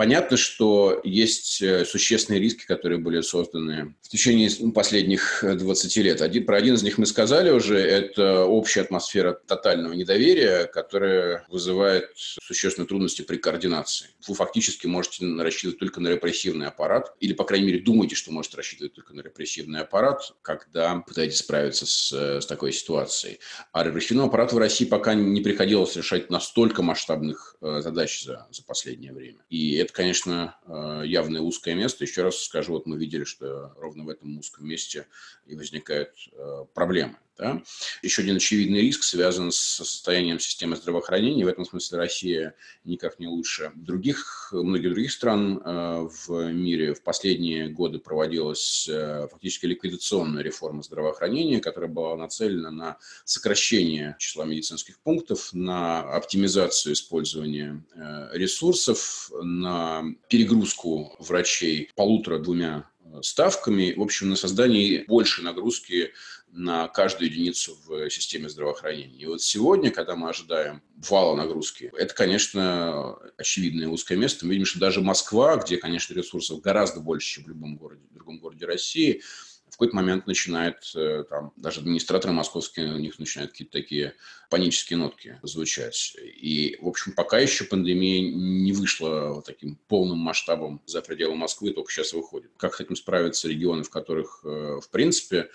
Понятно, 0.00 0.38
что 0.38 0.98
есть 1.04 1.60
э, 1.60 1.84
существенные 1.84 2.40
риски, 2.40 2.64
которые 2.64 2.98
были 2.98 3.20
созданы 3.20 3.94
в 4.00 4.08
течение 4.08 4.48
последних 4.72 5.44
20 5.44 5.96
лет. 5.98 6.22
Один, 6.22 6.46
про 6.46 6.56
один 6.56 6.76
из 6.76 6.82
них 6.82 6.96
мы 6.96 7.04
сказали 7.04 7.50
уже. 7.50 7.78
Это 7.78 8.46
общая 8.46 8.80
атмосфера 8.80 9.34
тотального 9.34 9.92
недоверия, 9.92 10.64
которая 10.64 11.44
вызывает 11.50 12.08
существенные 12.14 12.88
трудности 12.88 13.20
при 13.20 13.36
координации. 13.36 14.06
Вы 14.26 14.34
фактически 14.34 14.86
можете 14.86 15.26
рассчитывать 15.38 15.78
только 15.78 16.00
на 16.00 16.08
репрессивный 16.08 16.68
аппарат, 16.68 17.14
или, 17.20 17.34
по 17.34 17.44
крайней 17.44 17.66
мере, 17.66 17.80
думаете, 17.80 18.14
что 18.14 18.32
можете 18.32 18.56
рассчитывать 18.56 18.94
только 18.94 19.12
на 19.12 19.20
репрессивный 19.20 19.80
аппарат, 19.80 20.32
когда 20.40 20.96
пытаетесь 21.00 21.40
справиться 21.40 21.84
с, 21.84 22.40
с 22.40 22.46
такой 22.46 22.72
ситуацией. 22.72 23.38
А 23.72 23.84
репрессивного 23.84 24.28
аппарата 24.28 24.54
в 24.54 24.58
России 24.58 24.86
пока 24.86 25.12
не 25.12 25.42
приходилось 25.42 25.94
решать 25.94 26.30
настолько 26.30 26.80
масштабных 26.80 27.56
э, 27.60 27.82
задач 27.82 28.24
за, 28.24 28.46
за 28.50 28.64
последнее 28.64 29.12
время. 29.12 29.40
И 29.50 29.74
это 29.74 29.89
это, 29.90 29.96
конечно, 29.96 30.56
э, 30.66 31.02
явное 31.06 31.40
узкое 31.40 31.74
место. 31.74 32.04
Еще 32.04 32.22
раз 32.22 32.44
скажу, 32.44 32.72
вот 32.72 32.86
мы 32.86 32.96
видели, 32.96 33.24
что 33.24 33.74
ровно 33.76 34.04
в 34.04 34.08
этом 34.08 34.38
узком 34.38 34.66
месте 34.66 35.06
и 35.46 35.56
возникают 35.56 36.10
э, 36.32 36.64
проблемы. 36.72 37.16
Да? 37.40 37.62
Еще 38.02 38.20
один 38.20 38.36
очевидный 38.36 38.82
риск 38.82 39.02
связан 39.02 39.50
с 39.50 39.56
состоянием 39.56 40.38
системы 40.38 40.76
здравоохранения. 40.76 41.46
В 41.46 41.48
этом 41.48 41.64
смысле 41.64 41.96
Россия 41.96 42.54
никак 42.84 43.18
не 43.18 43.28
лучше 43.28 43.72
других, 43.76 44.50
многих 44.52 44.90
других 44.90 45.10
стран 45.10 45.62
э, 45.64 46.08
в 46.26 46.52
мире. 46.52 46.92
В 46.92 47.02
последние 47.02 47.68
годы 47.68 47.98
проводилась 47.98 48.86
э, 48.90 49.26
фактически 49.30 49.64
ликвидационная 49.64 50.42
реформа 50.42 50.82
здравоохранения, 50.82 51.60
которая 51.60 51.90
была 51.90 52.14
нацелена 52.14 52.70
на 52.70 52.98
сокращение 53.24 54.16
числа 54.18 54.44
медицинских 54.44 54.98
пунктов, 55.00 55.54
на 55.54 56.00
оптимизацию 56.00 56.92
использования 56.92 57.82
э, 57.94 58.28
ресурсов, 58.34 59.30
на 59.40 60.04
перегрузку 60.28 61.16
врачей 61.18 61.90
полутора-двумя 61.96 62.84
ставками, 63.22 63.92
в 63.96 64.02
общем, 64.02 64.30
на 64.30 64.36
создание 64.36 65.04
большей 65.06 65.44
нагрузки 65.44 66.12
на 66.52 66.88
каждую 66.88 67.30
единицу 67.30 67.78
в 67.86 68.10
системе 68.10 68.48
здравоохранения. 68.48 69.16
И 69.16 69.26
вот 69.26 69.42
сегодня, 69.42 69.90
когда 69.90 70.16
мы 70.16 70.30
ожидаем 70.30 70.82
вала 70.96 71.36
нагрузки, 71.36 71.92
это, 71.96 72.14
конечно, 72.14 73.16
очевидное 73.36 73.88
узкое 73.88 74.18
место. 74.18 74.46
Мы 74.46 74.52
видим, 74.52 74.66
что 74.66 74.78
даже 74.78 75.00
Москва, 75.00 75.56
где, 75.56 75.76
конечно, 75.76 76.14
ресурсов 76.14 76.60
гораздо 76.60 77.00
больше, 77.00 77.34
чем 77.34 77.44
в 77.44 77.48
любом 77.48 77.76
городе, 77.76 78.02
в 78.10 78.14
другом 78.14 78.38
городе 78.40 78.66
России, 78.66 79.22
в 79.70 79.72
какой-то 79.74 79.94
момент 79.94 80.26
начинает, 80.26 80.90
э, 80.96 81.24
там, 81.30 81.52
даже 81.56 81.80
администраторы 81.80 82.32
московские, 82.32 82.92
у 82.92 82.98
них 82.98 83.18
начинают 83.18 83.52
какие-то 83.52 83.72
такие 83.72 84.14
панические 84.50 84.98
нотки 84.98 85.38
звучать. 85.42 86.16
И, 86.20 86.76
в 86.80 86.88
общем, 86.88 87.12
пока 87.12 87.38
еще 87.38 87.64
пандемия 87.64 88.20
не 88.20 88.72
вышла 88.72 89.30
вот 89.34 89.46
таким 89.46 89.76
полным 89.86 90.18
масштабом 90.18 90.82
за 90.86 91.02
пределы 91.02 91.36
Москвы, 91.36 91.72
только 91.72 91.92
сейчас 91.92 92.12
выходит. 92.12 92.50
Как 92.56 92.74
с 92.74 92.80
этим 92.80 92.96
справятся 92.96 93.48
регионы, 93.48 93.84
в 93.84 93.90
которых, 93.90 94.40
э, 94.44 94.80
в 94.82 94.90
принципе, 94.90 95.48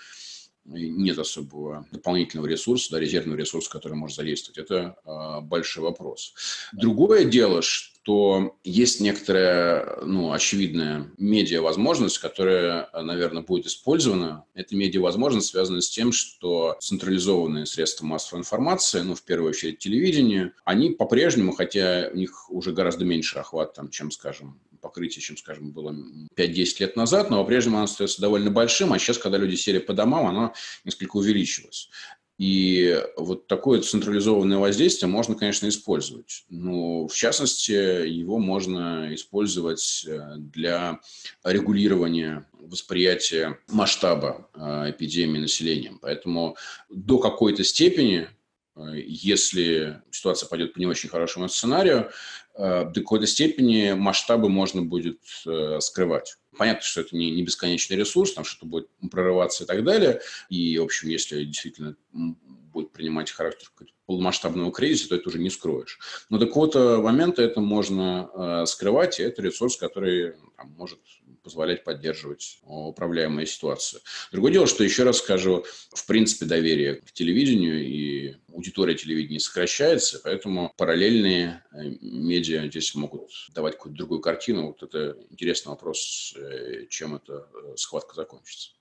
нет 0.66 1.18
особого 1.20 1.88
дополнительного 1.92 2.48
ресурса, 2.48 2.92
да, 2.92 3.00
резервного 3.00 3.38
ресурса, 3.38 3.70
который 3.70 3.94
может 3.94 4.18
задействовать. 4.18 4.58
Это 4.58 4.96
э, 5.06 5.42
большой 5.42 5.84
вопрос. 5.84 6.34
Другое 6.74 7.26
дело, 7.26 7.62
что 7.62 8.56
есть 8.64 9.00
некоторая, 9.02 10.00
ну, 10.04 10.32
очевидная 10.32 11.12
медиа-возможность, 11.18 12.20
которая, 12.20 12.90
наверное, 12.94 13.44
будет 13.44 13.68
использована. 13.68 14.46
Эта 14.54 14.76
медиа-возможность 14.76 15.48
связана 15.48 15.82
с 15.82 15.90
тем, 15.90 16.12
что 16.12 16.78
централизованные 16.80 17.66
средства 17.66 18.06
массовой 18.06 18.42
информации, 18.42 19.02
ну, 19.02 19.16
в 19.16 19.24
первую 19.24 19.50
очередь 19.50 19.80
телевидение, 19.80 20.54
они 20.66 20.92
по-прежнему, 20.92 21.52
хотя 21.52 22.10
у 22.12 22.16
них 22.16 22.50
уже 22.52 22.74
гораздо 22.74 23.06
меньше 23.06 23.40
охват, 23.40 23.74
там, 23.74 23.90
чем, 23.90 24.12
скажем, 24.12 24.60
покрытие, 24.96 25.22
чем, 25.22 25.36
скажем, 25.36 25.72
было 25.72 25.94
5-10 26.38 26.76
лет 26.80 26.96
назад, 26.96 27.30
но 27.30 27.42
по-прежнему 27.42 27.78
оно 27.78 27.84
остается 27.84 28.22
довольно 28.22 28.50
большим, 28.50 28.94
а 28.94 29.00
сейчас, 29.00 29.18
когда 29.18 29.38
люди 29.38 29.56
сели 29.56 29.80
по 29.80 29.94
домам, 29.94 30.26
оно 30.26 30.54
несколько 30.86 31.18
увеличилось. 31.18 31.90
И 32.38 33.02
вот 33.18 33.48
такое 33.48 33.82
централизованное 33.82 34.58
воздействие 34.58 35.10
можно, 35.10 35.36
конечно, 35.36 35.68
использовать. 35.68 36.46
Но, 36.50 37.08
в 37.08 37.14
частности, 37.14 37.72
его 37.72 38.40
можно 38.40 39.14
использовать 39.14 40.06
э, 40.06 40.36
для 40.38 41.00
регулирования 41.46 42.46
восприятия 42.54 43.58
масштаба 43.70 44.50
э, 44.54 44.92
эпидемии 44.92 45.40
населением. 45.40 45.98
Поэтому 46.02 46.58
до 46.90 47.20
какой-то 47.20 47.64
степени 47.64 48.28
если 48.76 50.02
ситуация 50.12 50.48
пойдет 50.48 50.74
по 50.74 50.80
не 50.80 50.86
очень 50.86 51.10
хорошему 51.10 51.48
сценарию, 51.48 52.12
э, 52.56 52.86
до 52.86 53.02
какой-то 53.02 53.26
степени 53.26 53.94
масштабы 53.94 54.50
можно 54.50 54.82
будет 54.82 55.20
э, 55.46 55.80
скрывать. 55.80 56.38
Понятно, 56.58 56.84
что 56.84 57.02
это 57.02 57.16
не 57.16 57.44
бесконечный 57.44 57.98
ресурс, 57.98 58.34
там 58.34 58.44
что-то 58.44 58.66
будет 58.66 58.90
прорываться 59.12 59.64
и 59.64 59.68
так 59.68 59.84
далее. 59.84 60.22
И, 60.50 60.78
в 60.78 60.84
общем, 60.84 61.10
если 61.10 61.44
действительно 61.44 61.96
будет 62.12 62.92
принимать 62.92 63.32
характер 63.32 63.70
полномасштабного 64.06 64.72
кризиса, 64.72 65.10
то 65.10 65.16
это 65.16 65.30
уже 65.30 65.40
не 65.40 65.50
скроешь. 65.50 66.00
Но 66.30 66.38
до 66.38 66.46
какого-то 66.46 67.02
момента 67.02 67.42
это 67.42 67.60
можно 67.60 68.66
скрывать, 68.68 69.20
и 69.20 69.24
это 69.24 69.42
ресурс, 69.42 69.76
который 69.76 70.36
там, 70.56 70.74
может 70.78 71.00
позволять 71.46 71.84
поддерживать 71.84 72.58
управляемые 72.64 73.46
ситуации. 73.46 74.00
Другое 74.32 74.52
дело, 74.52 74.66
что, 74.66 74.84
еще 74.84 75.04
раз 75.04 75.20
скажу, 75.20 75.64
в 75.94 76.06
принципе, 76.08 76.46
доверие 76.46 76.96
к 76.96 77.12
телевидению 77.12 77.86
и 77.86 78.36
аудитория 78.52 78.96
телевидения 78.96 79.40
сокращается, 79.40 80.20
поэтому 80.24 80.74
параллельные 80.76 81.64
э, 81.72 81.84
медиа 82.02 82.68
здесь 82.68 82.96
могут 82.96 83.30
давать 83.54 83.76
какую-то 83.76 83.98
другую 83.98 84.22
картину. 84.22 84.68
Вот 84.68 84.82
это 84.82 85.18
интересный 85.30 85.70
вопрос, 85.70 86.34
э, 86.36 86.88
чем 86.90 87.16
эта 87.16 87.48
э, 87.54 87.76
схватка 87.78 88.16
закончится. 88.16 88.72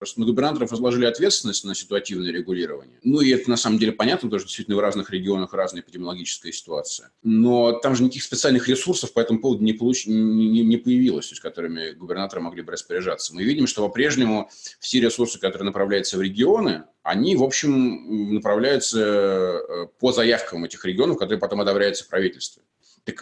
Просто 0.00 0.18
на 0.18 0.24
губернаторов 0.24 0.70
возложили 0.70 1.04
ответственность 1.04 1.62
на 1.62 1.74
ситуативное 1.74 2.32
регулирование. 2.32 2.98
Ну, 3.02 3.20
и 3.20 3.28
это 3.28 3.50
на 3.50 3.58
самом 3.58 3.78
деле 3.78 3.92
понятно, 3.92 4.28
потому 4.28 4.40
что 4.40 4.48
действительно 4.48 4.78
в 4.78 4.80
разных 4.80 5.10
регионах 5.10 5.52
разная 5.52 5.82
эпидемиологическая 5.82 6.52
ситуация. 6.52 7.10
Но 7.22 7.72
там 7.72 7.94
же 7.94 8.04
никаких 8.04 8.22
специальных 8.22 8.66
ресурсов 8.66 9.12
по 9.12 9.20
этому 9.20 9.42
поводу 9.42 9.62
не, 9.62 9.74
получ... 9.74 10.06
не, 10.06 10.62
не 10.62 10.76
появилось, 10.78 11.28
с 11.28 11.38
которыми 11.38 11.90
губернаторы 11.90 12.40
могли 12.40 12.62
бы 12.62 12.72
распоряжаться. 12.72 13.34
Мы 13.34 13.44
видим, 13.44 13.66
что 13.66 13.86
по-прежнему 13.86 14.48
все 14.78 15.00
ресурсы, 15.00 15.38
которые 15.38 15.66
направляются 15.66 16.16
в 16.16 16.22
регионы, 16.22 16.84
они, 17.02 17.36
в 17.36 17.42
общем, 17.42 18.32
направляются 18.32 19.00
э, 19.00 19.86
по 19.98 20.12
заявкам 20.12 20.64
этих 20.64 20.82
регионов, 20.86 21.18
которые 21.18 21.38
потом 21.38 21.60
одобряются 21.60 22.08
правительством. 22.08 22.64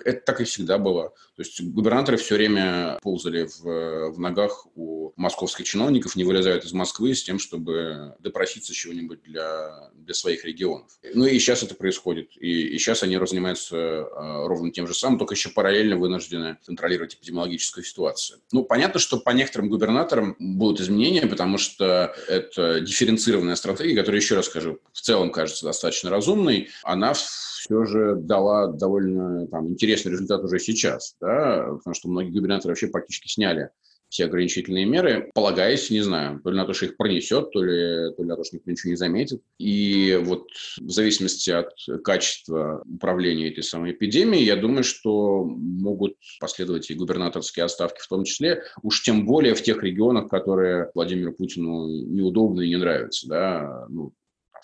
Это 0.05 0.21
так 0.21 0.41
и 0.41 0.45
всегда 0.45 0.79
было. 0.79 1.11
То 1.37 1.43
есть 1.43 1.61
губернаторы 1.61 2.17
все 2.17 2.35
время 2.35 2.99
ползали 3.03 3.45
в, 3.45 4.11
в 4.11 4.19
ногах 4.19 4.67
у 4.75 5.13
московских 5.17 5.67
чиновников, 5.67 6.17
не 6.17 6.25
вылезают 6.25 6.65
из 6.65 6.73
Москвы 6.73 7.15
с 7.15 7.23
тем, 7.23 7.39
чтобы 7.39 8.15
допроситься 8.21 8.73
чего-нибудь 8.73 9.23
для, 9.23 9.91
для 9.95 10.15
своих 10.15 10.45
регионов. 10.45 10.91
Ну 11.15 11.27
и 11.27 11.39
сейчас 11.39 11.63
это 11.63 11.75
происходит. 11.75 12.31
И, 12.37 12.69
и 12.69 12.79
сейчас 12.79 13.03
они 13.03 13.19
занимаются 13.27 13.77
э, 13.77 14.47
ровно 14.47 14.71
тем 14.71 14.87
же 14.87 14.95
самым, 14.95 15.19
только 15.19 15.35
еще 15.35 15.51
параллельно 15.51 15.97
вынуждены 15.97 16.59
контролировать 16.65 17.15
эпидемиологическую 17.15 17.85
ситуацию. 17.85 18.41
Ну, 18.53 18.65
понятно, 18.65 19.01
что 19.01 19.19
по 19.19 19.31
некоторым 19.31 19.69
губернаторам 19.69 20.37
будут 20.39 20.81
изменения, 20.81 21.27
потому 21.27 21.59
что 21.59 22.15
это 22.29 22.81
дифференцированная 22.81 23.57
стратегия, 23.57 23.97
которая, 23.97 24.21
еще 24.21 24.35
раз 24.35 24.47
скажу, 24.47 24.81
в 24.93 25.01
целом 25.01 25.31
кажется 25.31 25.67
достаточно 25.67 26.11
разумной. 26.11 26.69
Она 26.83 27.15
все 27.15 27.85
же 27.85 28.15
дала 28.17 28.69
довольно 28.69 29.47
там, 29.49 29.77
интересный 29.79 30.13
результат 30.13 30.43
уже 30.43 30.59
сейчас, 30.59 31.17
да, 31.21 31.69
потому 31.79 31.95
что 31.95 32.09
многие 32.09 32.31
губернаторы 32.31 32.73
вообще 32.73 32.89
практически 32.89 33.29
сняли 33.29 33.71
все 34.09 34.25
ограничительные 34.25 34.87
меры, 34.87 35.31
полагаясь, 35.35 35.91
не 35.91 36.01
знаю, 36.01 36.41
то 36.43 36.51
ли 36.51 36.57
на 36.57 36.65
то, 36.65 36.73
что 36.73 36.87
их 36.87 36.97
пронесет, 36.97 37.51
то 37.51 37.63
ли, 37.63 38.15
то 38.15 38.23
ли 38.23 38.29
на 38.29 38.37
то, 38.37 38.45
что 38.45 38.57
никто 38.57 38.71
ничего 38.71 38.91
не 38.91 38.97
заметит. 38.97 39.43
И 39.59 40.19
вот 40.25 40.49
в 40.79 40.91
зависимости 40.91 41.51
от 41.51 41.73
качества 42.03 42.83
управления 42.87 43.51
этой 43.51 43.63
самой 43.63 43.93
эпидемией, 43.93 44.45
я 44.45 44.57
думаю, 44.57 44.85
что 44.85 45.45
могут 45.45 46.15
последовать 46.41 46.91
и 46.91 46.95
губернаторские 46.95 47.65
отставки 47.65 48.01
в 48.01 48.09
том 48.09 48.25
числе, 48.25 48.63
уж 48.83 49.03
тем 49.03 49.27
более 49.27 49.55
в 49.55 49.63
тех 49.63 49.83
регионах, 49.83 50.29
которые 50.29 50.91
Владимиру 50.95 51.33
Путину 51.35 51.89
неудобны 51.89 52.65
и 52.65 52.71
не 52.71 52.77
нравятся. 52.77 53.29
Да? 53.29 53.87
Ну, 53.91 54.13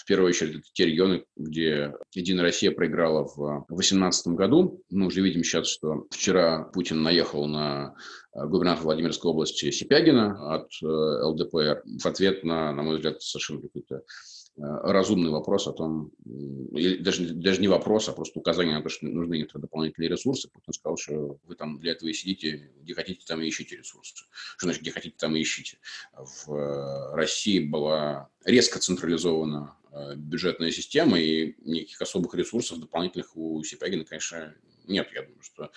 в 0.04 0.06
первую 0.06 0.28
очередь, 0.28 0.56
это 0.56 0.66
те 0.74 0.84
регионы, 0.84 1.24
где 1.34 1.94
Единая 2.12 2.44
Россия 2.44 2.70
проиграла 2.70 3.24
в 3.24 3.64
2018 3.68 4.26
году. 4.34 4.82
Мы 4.90 5.06
уже 5.06 5.22
видим 5.22 5.42
сейчас, 5.42 5.66
что 5.66 6.06
вчера 6.10 6.64
Путин 6.74 7.02
наехал 7.02 7.46
на 7.46 7.94
э, 8.34 8.46
губернатора 8.46 8.84
Владимирской 8.84 9.30
области 9.30 9.70
Сипягина 9.70 10.56
от 10.56 10.68
э, 10.82 10.86
ЛДПР 10.86 11.84
в 12.02 12.06
ответ 12.06 12.44
на, 12.44 12.72
на 12.72 12.82
мой 12.82 12.96
взгляд, 12.96 13.22
совершенно 13.22 13.62
какой-то 13.62 13.94
Э, 13.94 14.33
разумный 14.56 15.30
вопрос 15.30 15.66
о 15.66 15.72
том, 15.72 16.12
или 16.24 16.96
даже, 16.96 17.34
даже 17.34 17.60
не 17.60 17.68
вопрос, 17.68 18.08
а 18.08 18.12
просто 18.12 18.38
указание 18.38 18.76
на 18.76 18.82
то, 18.82 18.88
что 18.88 19.06
нужны 19.06 19.36
некоторые 19.36 19.62
дополнительные 19.62 20.08
ресурсы. 20.08 20.48
Путин 20.48 20.72
сказал, 20.72 20.96
что 20.96 21.38
вы 21.44 21.56
там 21.56 21.80
для 21.80 21.92
этого 21.92 22.08
и 22.08 22.12
сидите, 22.12 22.70
где 22.80 22.94
хотите, 22.94 23.24
там 23.26 23.40
и 23.40 23.48
ищите 23.48 23.76
ресурсы. 23.76 24.14
Что 24.56 24.66
значит, 24.66 24.82
где 24.82 24.92
хотите, 24.92 25.16
там 25.18 25.34
и 25.34 25.42
ищите. 25.42 25.78
В 26.12 26.52
э, 26.52 27.14
России 27.14 27.58
была 27.58 28.28
резко 28.44 28.78
централизована 28.78 29.76
э, 29.90 30.14
бюджетная 30.16 30.70
система, 30.70 31.18
и 31.18 31.56
никаких 31.64 32.00
особых 32.00 32.34
ресурсов 32.34 32.78
дополнительных 32.78 33.36
у 33.36 33.62
Сипягина, 33.64 34.04
конечно, 34.04 34.54
нет. 34.86 35.08
Я 35.14 35.22
думаю, 35.22 35.42
что 35.42 35.70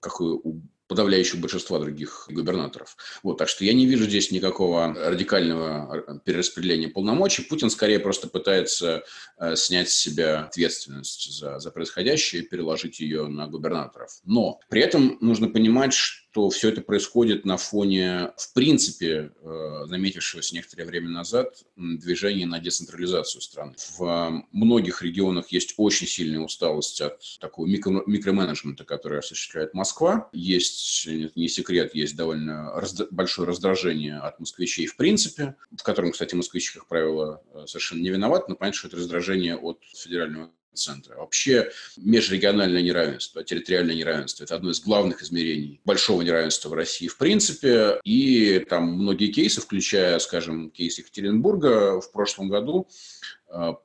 как 0.00 0.20
и 0.20 0.24
у 0.24 0.60
подавляющего 0.94 1.40
большинства 1.40 1.80
других 1.80 2.28
губернаторов. 2.30 2.96
Вот, 3.24 3.36
так 3.36 3.48
что 3.48 3.64
я 3.64 3.72
не 3.72 3.84
вижу 3.84 4.04
здесь 4.04 4.30
никакого 4.30 4.94
радикального 4.94 6.20
перераспределения 6.24 6.88
полномочий. 6.88 7.42
Путин 7.42 7.68
скорее 7.68 7.98
просто 7.98 8.28
пытается 8.28 9.02
э, 9.38 9.56
снять 9.56 9.90
с 9.90 9.96
себя 9.96 10.44
ответственность 10.44 11.36
за, 11.36 11.58
за 11.58 11.72
происходящее 11.72 12.42
и 12.42 12.46
переложить 12.46 13.00
ее 13.00 13.26
на 13.26 13.48
губернаторов. 13.48 14.20
Но 14.24 14.60
при 14.68 14.82
этом 14.82 15.18
нужно 15.20 15.48
понимать, 15.48 15.94
что 15.94 16.23
что 16.34 16.50
все 16.50 16.70
это 16.70 16.80
происходит 16.80 17.44
на 17.44 17.56
фоне, 17.56 18.32
в 18.36 18.54
принципе, 18.54 19.30
э, 19.40 19.84
наметившегося 19.86 20.56
некоторое 20.56 20.84
время 20.84 21.08
назад 21.08 21.62
движения 21.76 22.44
на 22.44 22.58
децентрализацию 22.58 23.40
страны. 23.40 23.76
В 23.96 24.44
многих 24.50 25.02
регионах 25.02 25.52
есть 25.52 25.74
очень 25.76 26.08
сильная 26.08 26.40
усталость 26.40 27.00
от 27.00 27.22
такого 27.38 27.68
микро 27.68 28.02
микроменеджмента, 28.06 28.82
который 28.82 29.20
осуществляет 29.20 29.74
Москва. 29.74 30.28
Есть, 30.32 31.06
не 31.36 31.46
секрет, 31.46 31.94
есть 31.94 32.16
довольно 32.16 32.72
разд 32.80 33.02
большое 33.12 33.46
раздражение 33.46 34.16
от 34.16 34.40
москвичей 34.40 34.86
в 34.86 34.96
принципе, 34.96 35.54
в 35.70 35.84
котором, 35.84 36.10
кстати, 36.10 36.34
москвичи, 36.34 36.74
как 36.74 36.88
правило, 36.88 37.44
э, 37.52 37.66
совершенно 37.68 38.00
не 38.00 38.10
виноваты, 38.10 38.46
но 38.48 38.56
понятно, 38.56 38.76
что 38.76 38.88
это 38.88 38.96
раздражение 38.96 39.56
от 39.56 39.78
федерального 39.94 40.50
центра. 40.74 41.16
Вообще 41.16 41.70
межрегиональное 41.96 42.82
неравенство, 42.82 43.42
территориальное 43.44 43.94
неравенство– 43.94 44.44
это 44.44 44.56
одно 44.56 44.70
из 44.70 44.80
главных 44.80 45.22
измерений 45.22 45.80
большого 45.84 46.22
неравенства 46.22 46.68
в 46.68 46.74
России 46.74 47.08
в 47.08 47.16
принципе. 47.16 48.00
И 48.04 48.64
там 48.68 48.84
многие 48.92 49.32
кейсы, 49.32 49.60
включая, 49.60 50.18
скажем, 50.18 50.70
кейс 50.70 50.98
Екатеринбурга 50.98 52.00
в 52.00 52.12
прошлом 52.12 52.48
году, 52.48 52.88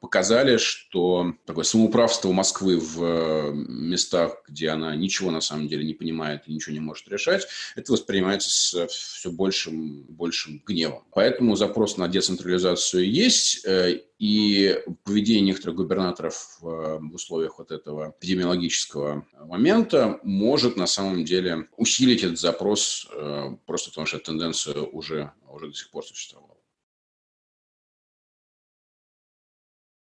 показали, 0.02 0.58
что 0.58 1.34
такое 1.46 1.64
самоуправство 1.64 2.32
Москвы 2.32 2.80
в 2.80 3.04
э, 3.04 3.52
местах, 3.54 4.44
где 4.48 4.70
она 4.70 4.96
ничего 4.96 5.30
на 5.30 5.42
самом 5.42 5.68
деле 5.68 5.86
не 5.86 5.94
понимает 5.94 6.44
и 6.48 6.54
ничего 6.54 6.74
не 6.74 6.80
может 6.80 7.08
решать, 7.08 7.48
это 7.76 7.92
воспринимается 7.92 8.50
с 8.50 8.88
все 8.88 9.32
большим, 9.32 10.04
большим 10.10 10.62
гневом. 10.66 11.04
Поэтому 11.12 11.56
запрос 11.56 11.98
на 11.98 12.08
децентрализацию 12.08 13.10
есть, 13.10 13.66
э, 13.66 14.02
и 14.18 14.78
поведение 15.04 15.42
некоторых 15.42 15.78
губернаторов 15.78 16.58
в 16.60 17.14
условиях 17.14 17.58
вот 17.58 17.72
этого 17.72 18.14
эпидемиологического 18.20 19.26
момента 19.46 20.20
может 20.24 20.76
на 20.76 20.88
самом 20.88 21.24
деле 21.24 21.70
усилить 21.78 22.24
этот 22.24 22.38
запрос 22.38 23.08
просто 23.66 23.92
потому, 23.92 24.08
что 24.08 24.20
тенденция 24.20 24.82
уже, 24.82 25.32
уже 25.48 25.68
до 25.68 25.74
сих 25.74 25.90
пор 25.90 26.06
существовала. 26.06 26.59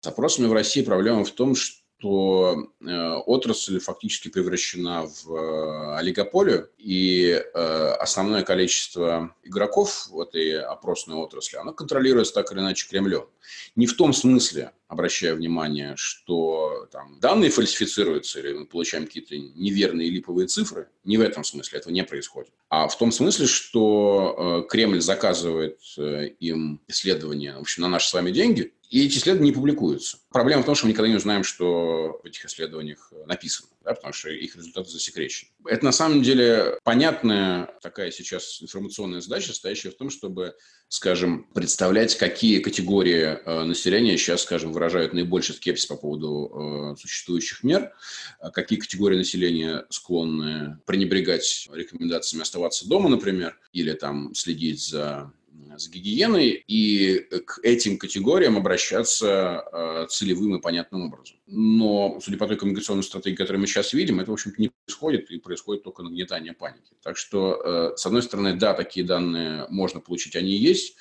С 0.05 0.07
опросами 0.09 0.49
в 0.49 0.53
России 0.53 0.83
проблема 0.83 1.25
в 1.25 1.31
том, 1.31 1.55
что 1.55 2.57
э, 2.81 3.13
отрасль 3.25 3.79
фактически 3.79 4.31
превращена 4.31 5.07
в 5.07 5.33
э, 5.33 5.97
олигополию, 5.99 6.69
и 6.77 7.31
э, 7.31 7.59
основное 8.01 8.43
количество 8.43 9.33
игроков 9.45 10.09
в 10.09 10.21
этой 10.21 10.59
опросной 10.61 11.19
отрасли, 11.19 11.57
оно 11.57 11.73
контролируется 11.73 12.35
так 12.35 12.51
или 12.51 12.59
иначе 12.59 12.89
Кремлем. 12.89 13.29
Не 13.77 13.87
в 13.87 13.97
том 13.97 14.13
смысле, 14.13 14.73
обращая 14.89 15.37
внимание, 15.37 15.95
что 15.95 16.89
там, 16.91 17.21
данные 17.21 17.51
фальсифицируются 17.51 18.41
или 18.41 18.55
мы 18.55 18.67
получаем 18.67 19.07
какие-то 19.07 19.39
неверные 19.39 20.11
липовые 20.11 20.49
цифры, 20.49 20.89
не 21.05 21.17
в 21.17 21.21
этом 21.21 21.45
смысле, 21.45 21.79
этого 21.79 21.93
не 21.93 22.03
происходит. 22.03 22.51
А 22.71 22.89
в 22.89 22.99
том 22.99 23.13
смысле, 23.13 23.47
что 23.47 24.67
Кремль 24.69 25.01
заказывает 25.01 25.79
им 25.97 26.81
исследования, 26.89 27.55
в 27.57 27.61
общем, 27.61 27.83
на 27.83 27.89
наши 27.89 28.09
с 28.09 28.13
вами 28.13 28.33
деньги, 28.33 28.73
и 28.93 29.07
эти 29.07 29.17
исследования 29.17 29.51
не 29.51 29.55
публикуются. 29.55 30.19
Проблема 30.29 30.63
в 30.63 30.67
том, 30.67 30.75
что 30.75 30.85
мы 30.85 30.93
никогда 30.93 31.09
не 31.09 31.17
узнаем, 31.17 31.45
что 31.45 32.21
в 32.23 32.27
этих 32.27 32.45
исследованиях 32.45 33.11
написано, 33.25 33.71
да, 33.83 33.95
потому 33.95 34.13
что 34.13 34.29
их 34.29 34.55
результаты 34.55 34.91
засекречены. 34.91 35.49
Это 35.65 35.83
на 35.83 35.93
самом 35.93 36.23
деле 36.23 36.79
понятная 36.85 37.71
такая 37.81 38.11
сейчас 38.11 38.61
информационная 38.61 39.23
задача, 39.23 39.55
стоящая 39.55 39.93
в 39.93 39.95
том, 39.95 40.11
чтобы, 40.11 40.55
скажем, 40.89 41.45
представлять, 41.55 42.19
какие 42.19 42.59
категории 42.59 43.39
э, 43.43 43.65
населения 43.65 44.19
сейчас, 44.19 44.43
скажем, 44.43 44.75
выражают 44.75 45.15
наибольший 45.15 45.55
скепсис 45.55 45.87
по 45.87 45.97
поводу 45.97 46.93
э, 46.95 47.01
существующих 47.01 47.63
мер, 47.63 47.95
а 48.41 48.51
какие 48.51 48.79
категории 48.79 49.17
населения 49.17 49.87
склонны 49.89 50.79
пренебрегать 50.85 51.67
рекомендациями 51.73 52.43
оставаться 52.43 52.87
дома, 52.87 53.09
например, 53.09 53.59
или 53.73 53.95
там 53.95 54.35
следить 54.35 54.85
за 54.85 55.33
с 55.79 55.89
гигиеной 55.89 56.65
и 56.67 57.19
к 57.47 57.61
этим 57.63 57.99
категориям 57.99 58.57
обращаться 58.57 59.65
э, 59.73 60.07
целевым 60.09 60.57
и 60.57 60.61
понятным 60.61 61.03
образом. 61.03 61.39
Но, 61.47 62.19
судя 62.21 62.39
по 62.39 62.47
той 62.47 62.57
коммуникационной 62.57 63.03
стратегии, 63.03 63.37
которую 63.37 63.61
мы 63.61 63.67
сейчас 63.67 63.93
видим, 63.93 64.21
это, 64.21 64.31
в 64.31 64.35
общем-то, 64.35 64.61
не 64.61 64.71
происходит, 64.85 65.31
и 65.31 65.39
происходит 65.39 65.85
только 65.85 66.03
нагнетание 66.03 66.53
паники. 66.53 66.95
Так 67.03 67.17
что, 67.17 67.93
э, 67.93 67.97
с 67.97 68.07
одной 68.07 68.23
стороны, 68.23 68.55
да, 68.55 68.75
такие 68.75 69.05
данные 69.05 69.67
можно 69.69 70.01
получить, 70.01 70.37
они 70.37 70.57
есть, 70.57 70.97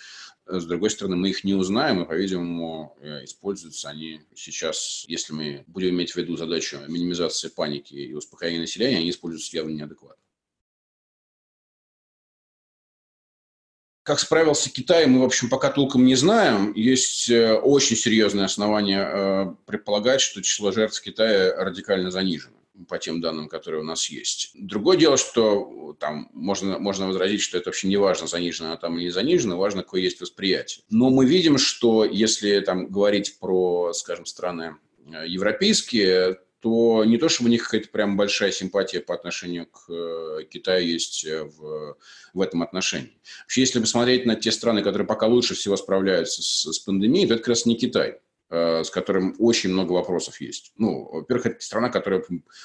с 0.47 0.65
другой 0.65 0.89
стороны, 0.89 1.15
мы 1.15 1.29
их 1.29 1.43
не 1.43 1.53
узнаем, 1.53 2.01
и, 2.01 2.07
по-видимому, 2.07 2.97
э, 2.99 3.23
используются 3.23 3.89
они 3.89 4.21
сейчас, 4.35 5.05
если 5.07 5.33
мы 5.33 5.63
будем 5.67 5.89
иметь 5.89 6.11
в 6.11 6.17
виду 6.17 6.35
задачу 6.35 6.79
минимизации 6.87 7.47
паники 7.47 7.93
и 7.93 8.13
успокоения 8.13 8.59
населения, 8.59 8.97
они 8.97 9.09
используются 9.09 9.55
явно 9.55 9.71
неадекватно. 9.71 10.21
Как 14.03 14.19
справился 14.19 14.71
Китай, 14.71 15.05
мы, 15.05 15.21
в 15.21 15.23
общем, 15.23 15.47
пока 15.47 15.69
толком 15.69 16.05
не 16.05 16.15
знаем. 16.15 16.73
Есть 16.73 17.29
э, 17.29 17.53
очень 17.53 17.95
серьезные 17.95 18.45
основания 18.45 18.99
э, 19.03 19.53
предполагать, 19.67 20.21
что 20.21 20.41
число 20.41 20.71
жертв 20.71 20.97
в 20.97 21.03
Китае 21.03 21.53
радикально 21.53 22.09
занижено 22.09 22.55
по 22.87 22.97
тем 22.97 23.21
данным, 23.21 23.47
которые 23.47 23.81
у 23.81 23.85
нас 23.85 24.09
есть. 24.09 24.51
Другое 24.55 24.97
дело, 24.97 25.17
что 25.17 25.95
там 25.99 26.29
можно, 26.33 26.79
можно 26.79 27.07
возразить, 27.07 27.41
что 27.41 27.59
это 27.59 27.69
вообще 27.69 27.87
не 27.87 27.97
важно, 27.97 28.25
занижено 28.25 28.75
там 28.75 28.97
или 28.97 29.05
не 29.05 29.11
занижено, 29.11 29.57
важно, 29.57 29.83
какое 29.83 30.01
есть 30.01 30.19
восприятие. 30.19 30.83
Но 30.89 31.11
мы 31.11 31.27
видим, 31.27 31.59
что 31.59 32.03
если 32.03 32.59
там 32.61 32.87
говорить 32.87 33.37
про, 33.39 33.93
скажем, 33.93 34.25
страны 34.25 34.77
э, 35.05 35.27
европейские, 35.27 36.39
то 36.61 37.03
не 37.05 37.17
то, 37.17 37.27
чтобы 37.27 37.49
у 37.49 37.51
них 37.51 37.63
какая-то 37.63 37.89
прям 37.89 38.15
большая 38.15 38.51
симпатия 38.51 39.01
по 39.01 39.13
отношению 39.13 39.65
к 39.67 39.89
э, 39.89 40.43
Китаю 40.49 40.85
есть 40.85 41.25
э, 41.25 41.43
в, 41.43 41.97
в 42.33 42.41
этом 42.41 42.61
отношении. 42.61 43.19
Вообще, 43.43 43.61
если 43.61 43.79
посмотреть 43.79 44.25
на 44.25 44.35
те 44.35 44.51
страны, 44.51 44.83
которые 44.83 45.07
пока 45.07 45.27
лучше 45.27 45.55
всего 45.55 45.75
справляются 45.75 46.41
с, 46.41 46.71
с 46.71 46.79
пандемией, 46.79 47.27
то 47.27 47.33
это 47.33 47.43
как 47.43 47.49
раз 47.49 47.65
не 47.65 47.75
Китай. 47.75 48.19
с 48.49 48.89
которым 48.89 49.33
очень 49.39 49.71
много 49.71 49.93
вопросов 49.93 50.41
есть. 50.41 50.73
Ну, 50.77 51.09
во-первых, 51.11 51.45
это 51.45 51.61
страна, 51.61 51.89
которая 51.89 52.21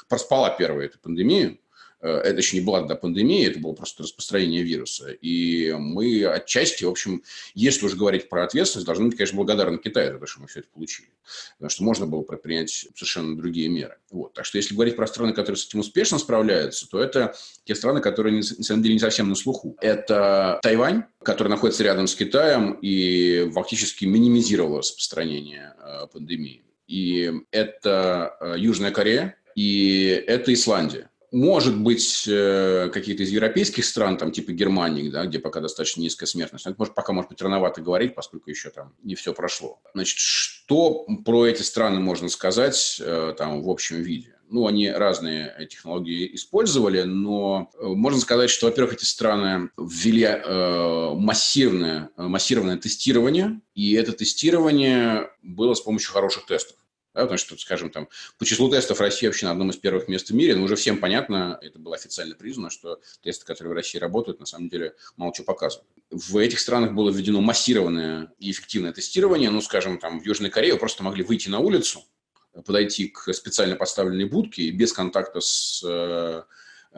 проспала 0.08 0.50
первую 0.50 0.84
эту 0.84 0.98
пандемию, 0.98 1.58
Э, 1.58 1.65
это 2.06 2.38
еще 2.38 2.56
не 2.58 2.64
была 2.64 2.82
до 2.82 2.94
пандемии, 2.94 3.46
это 3.46 3.58
было 3.58 3.72
просто 3.72 4.02
распространение 4.02 4.62
вируса. 4.62 5.10
И 5.10 5.72
мы 5.72 6.24
отчасти, 6.24 6.84
в 6.84 6.88
общем, 6.88 7.22
если 7.54 7.86
уже 7.86 7.96
говорить 7.96 8.28
про 8.28 8.44
ответственность, 8.44 8.86
должны 8.86 9.06
быть, 9.06 9.16
конечно, 9.16 9.36
благодарны 9.36 9.78
Китаю 9.78 10.12
за 10.12 10.18
то, 10.18 10.26
что 10.26 10.40
мы 10.40 10.46
все 10.48 10.60
это 10.60 10.68
получили. 10.72 11.08
Потому 11.54 11.70
что 11.70 11.84
можно 11.84 12.06
было 12.06 12.22
предпринять 12.22 12.70
совершенно 12.70 13.36
другие 13.36 13.68
меры. 13.68 13.96
Вот. 14.10 14.34
Так 14.34 14.44
что 14.44 14.58
если 14.58 14.74
говорить 14.74 14.96
про 14.96 15.06
страны, 15.06 15.32
которые 15.32 15.56
с 15.56 15.66
этим 15.66 15.80
успешно 15.80 16.18
справляются, 16.18 16.88
то 16.88 17.02
это 17.02 17.34
те 17.64 17.74
страны, 17.74 18.00
которые, 18.00 18.36
на 18.36 18.42
самом 18.42 18.82
деле, 18.82 18.94
не 18.94 19.00
совсем 19.00 19.28
на 19.28 19.34
слуху. 19.34 19.76
Это 19.80 20.60
Тайвань, 20.62 21.04
который 21.22 21.48
находится 21.48 21.82
рядом 21.82 22.06
с 22.06 22.14
Китаем 22.14 22.78
и 22.80 23.50
фактически 23.52 24.04
минимизировал 24.04 24.78
распространение 24.78 25.74
э, 25.78 26.06
пандемии. 26.12 26.62
И 26.86 27.32
это 27.50 28.36
э, 28.40 28.54
Южная 28.58 28.92
Корея, 28.92 29.36
и 29.56 30.22
это 30.26 30.52
Исландия. 30.52 31.10
Может 31.32 31.76
быть, 31.78 32.24
э, 32.28 32.88
какие-то 32.92 33.22
из 33.22 33.30
европейских 33.30 33.84
стран, 33.84 34.16
там, 34.16 34.30
типа 34.30 34.52
Германии, 34.52 35.10
да, 35.10 35.24
где 35.26 35.38
пока 35.38 35.60
достаточно 35.60 36.00
низкая 36.00 36.26
смертность. 36.26 36.66
Это 36.66 36.76
может, 36.78 36.94
пока, 36.94 37.12
может 37.12 37.30
быть, 37.30 37.42
рановато 37.42 37.80
говорить, 37.82 38.14
поскольку 38.14 38.50
еще 38.50 38.70
там 38.70 38.94
не 39.02 39.14
все 39.14 39.32
прошло. 39.32 39.80
Значит, 39.94 40.18
что 40.18 41.06
про 41.24 41.46
эти 41.46 41.62
страны 41.62 42.00
можно 42.00 42.28
сказать 42.28 43.00
э, 43.00 43.34
там 43.36 43.62
в 43.62 43.70
общем 43.70 43.96
виде? 44.02 44.36
Ну, 44.48 44.68
они 44.68 44.88
разные 44.88 45.66
технологии 45.68 46.32
использовали, 46.36 47.02
но 47.02 47.70
э, 47.74 47.84
можно 47.84 48.20
сказать, 48.20 48.48
что, 48.48 48.66
во-первых, 48.66 48.94
эти 48.94 49.04
страны 49.04 49.70
ввели 49.76 50.22
э, 50.24 51.10
массивное, 51.14 52.10
массированное 52.16 52.76
тестирование, 52.76 53.60
и 53.74 53.94
это 53.94 54.12
тестирование 54.12 55.30
было 55.42 55.74
с 55.74 55.80
помощью 55.80 56.12
хороших 56.12 56.46
тестов. 56.46 56.76
Да, 57.16 57.22
потому 57.22 57.38
что, 57.38 57.56
скажем, 57.56 57.88
там, 57.88 58.08
по 58.36 58.44
числу 58.44 58.68
тестов 58.68 59.00
Россия 59.00 59.30
вообще 59.30 59.46
на 59.46 59.52
одном 59.52 59.70
из 59.70 59.78
первых 59.78 60.06
мест 60.06 60.28
в 60.28 60.34
мире, 60.34 60.54
но 60.54 60.64
уже 60.64 60.76
всем 60.76 60.98
понятно, 60.98 61.58
это 61.62 61.78
было 61.78 61.94
официально 61.94 62.34
признано, 62.34 62.68
что 62.68 63.00
тесты, 63.22 63.46
которые 63.46 63.72
в 63.72 63.74
России 63.74 63.98
работают, 63.98 64.38
на 64.38 64.44
самом 64.44 64.68
деле 64.68 64.94
мало 65.16 65.32
чего 65.34 65.46
показывают. 65.46 65.88
В 66.10 66.36
этих 66.36 66.60
странах 66.60 66.92
было 66.92 67.08
введено 67.08 67.40
массированное 67.40 68.34
и 68.38 68.50
эффективное 68.50 68.92
тестирование. 68.92 69.48
Ну, 69.48 69.62
скажем, 69.62 69.98
там, 69.98 70.20
в 70.20 70.26
Южной 70.26 70.50
Корее 70.50 70.76
просто 70.76 71.04
могли 71.04 71.24
выйти 71.24 71.48
на 71.48 71.60
улицу, 71.60 72.04
подойти 72.66 73.08
к 73.08 73.32
специально 73.32 73.76
поставленной 73.76 74.26
будке 74.26 74.64
и 74.64 74.70
без 74.70 74.92
контакта 74.92 75.40
с 75.40 75.82
э, 75.88 76.42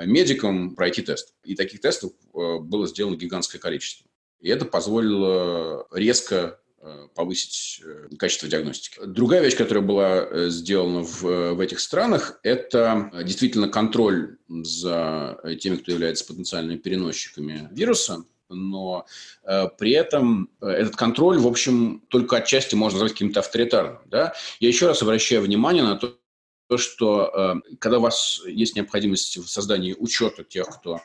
медиком 0.04 0.74
пройти 0.74 1.02
тест. 1.02 1.32
И 1.44 1.54
таких 1.54 1.80
тестов 1.80 2.10
э, 2.34 2.58
было 2.58 2.88
сделано 2.88 3.14
гигантское 3.14 3.60
количество. 3.60 4.04
И 4.40 4.48
это 4.48 4.64
позволило 4.64 5.86
резко 5.92 6.58
повысить 7.14 7.82
э, 7.84 8.08
качество 8.18 8.48
диагностики. 8.48 9.00
Другая 9.04 9.42
вещь, 9.42 9.56
которая 9.56 9.84
была 9.84 10.18
э, 10.18 10.48
сделана 10.50 11.02
в, 11.02 11.22
в 11.54 11.60
этих 11.60 11.80
странах, 11.80 12.38
это 12.42 13.10
действительно 13.24 13.68
контроль 13.68 14.38
за 14.48 15.40
теми, 15.60 15.76
кто 15.76 15.92
является 15.92 16.24
потенциальными 16.24 16.76
переносчиками 16.78 17.68
вируса, 17.72 18.24
но 18.48 19.06
э, 19.44 19.66
при 19.76 19.92
этом 19.92 20.50
этот 20.60 20.96
контроль, 20.96 21.38
в 21.38 21.46
общем, 21.46 22.02
только 22.08 22.36
отчасти 22.36 22.74
можно 22.74 22.98
назвать 22.98 23.12
каким-то 23.12 23.40
авторитарным. 23.40 23.98
Да? 24.06 24.34
Я 24.60 24.68
еще 24.68 24.86
раз 24.86 25.02
обращаю 25.02 25.42
внимание 25.42 25.82
на 25.82 25.96
то, 25.96 26.16
что 26.76 27.62
э, 27.64 27.76
когда 27.78 27.98
у 27.98 28.02
вас 28.02 28.42
есть 28.46 28.76
необходимость 28.76 29.38
в 29.38 29.48
создании 29.48 29.96
учета 29.98 30.44
тех, 30.44 30.66
кто 30.66 31.00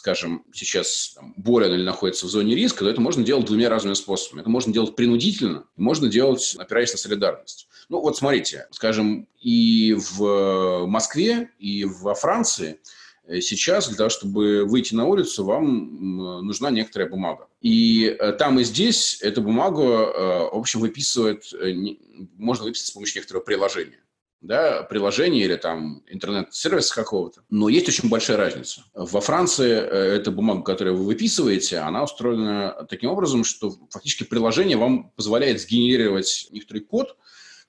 скажем, 0.00 0.44
сейчас 0.52 1.12
там, 1.14 1.34
болен 1.36 1.74
или 1.74 1.82
находится 1.82 2.24
в 2.24 2.30
зоне 2.30 2.54
риска, 2.54 2.84
то 2.84 2.90
это 2.90 3.02
можно 3.02 3.22
делать 3.22 3.44
двумя 3.44 3.68
разными 3.68 3.92
способами. 3.92 4.40
Это 4.40 4.48
можно 4.48 4.72
делать 4.72 4.96
принудительно, 4.96 5.64
можно 5.76 6.08
делать, 6.08 6.56
опираясь 6.58 6.92
на 6.92 6.98
солидарность. 6.98 7.68
Ну 7.90 8.00
вот 8.00 8.16
смотрите, 8.16 8.66
скажем, 8.70 9.28
и 9.40 9.94
в 9.98 10.86
Москве, 10.86 11.50
и 11.58 11.84
во 11.84 12.14
Франции 12.14 12.80
э, 13.26 13.40
сейчас 13.42 13.88
для 13.88 13.96
того, 13.98 14.08
чтобы 14.08 14.64
выйти 14.64 14.94
на 14.94 15.04
улицу, 15.04 15.44
вам 15.44 16.46
нужна 16.46 16.70
некоторая 16.70 17.10
бумага. 17.10 17.48
И 17.60 18.04
э, 18.06 18.32
там 18.32 18.58
и 18.58 18.64
здесь 18.64 19.20
эту 19.20 19.42
бумагу, 19.42 19.82
э, 19.82 20.50
в 20.50 20.56
общем, 20.56 20.80
выписывает, 20.80 21.44
можно 22.38 22.64
выписать 22.64 22.86
с 22.86 22.90
помощью 22.92 23.18
некоторого 23.18 23.44
приложения 23.44 24.00
да, 24.40 24.82
приложение 24.82 25.44
или 25.44 25.56
там 25.56 26.02
интернет-сервис 26.08 26.92
какого-то. 26.92 27.42
Но 27.50 27.68
есть 27.68 27.88
очень 27.88 28.08
большая 28.08 28.36
разница. 28.36 28.84
Во 28.94 29.20
Франции 29.20 29.70
э, 29.70 30.16
эта 30.16 30.30
бумага, 30.30 30.62
которую 30.62 30.96
вы 30.96 31.04
выписываете, 31.04 31.78
она 31.78 32.02
устроена 32.02 32.86
таким 32.88 33.10
образом, 33.10 33.44
что 33.44 33.74
фактически 33.90 34.24
приложение 34.24 34.76
вам 34.76 35.10
позволяет 35.10 35.60
сгенерировать 35.60 36.48
некоторый 36.50 36.80
код, 36.80 37.16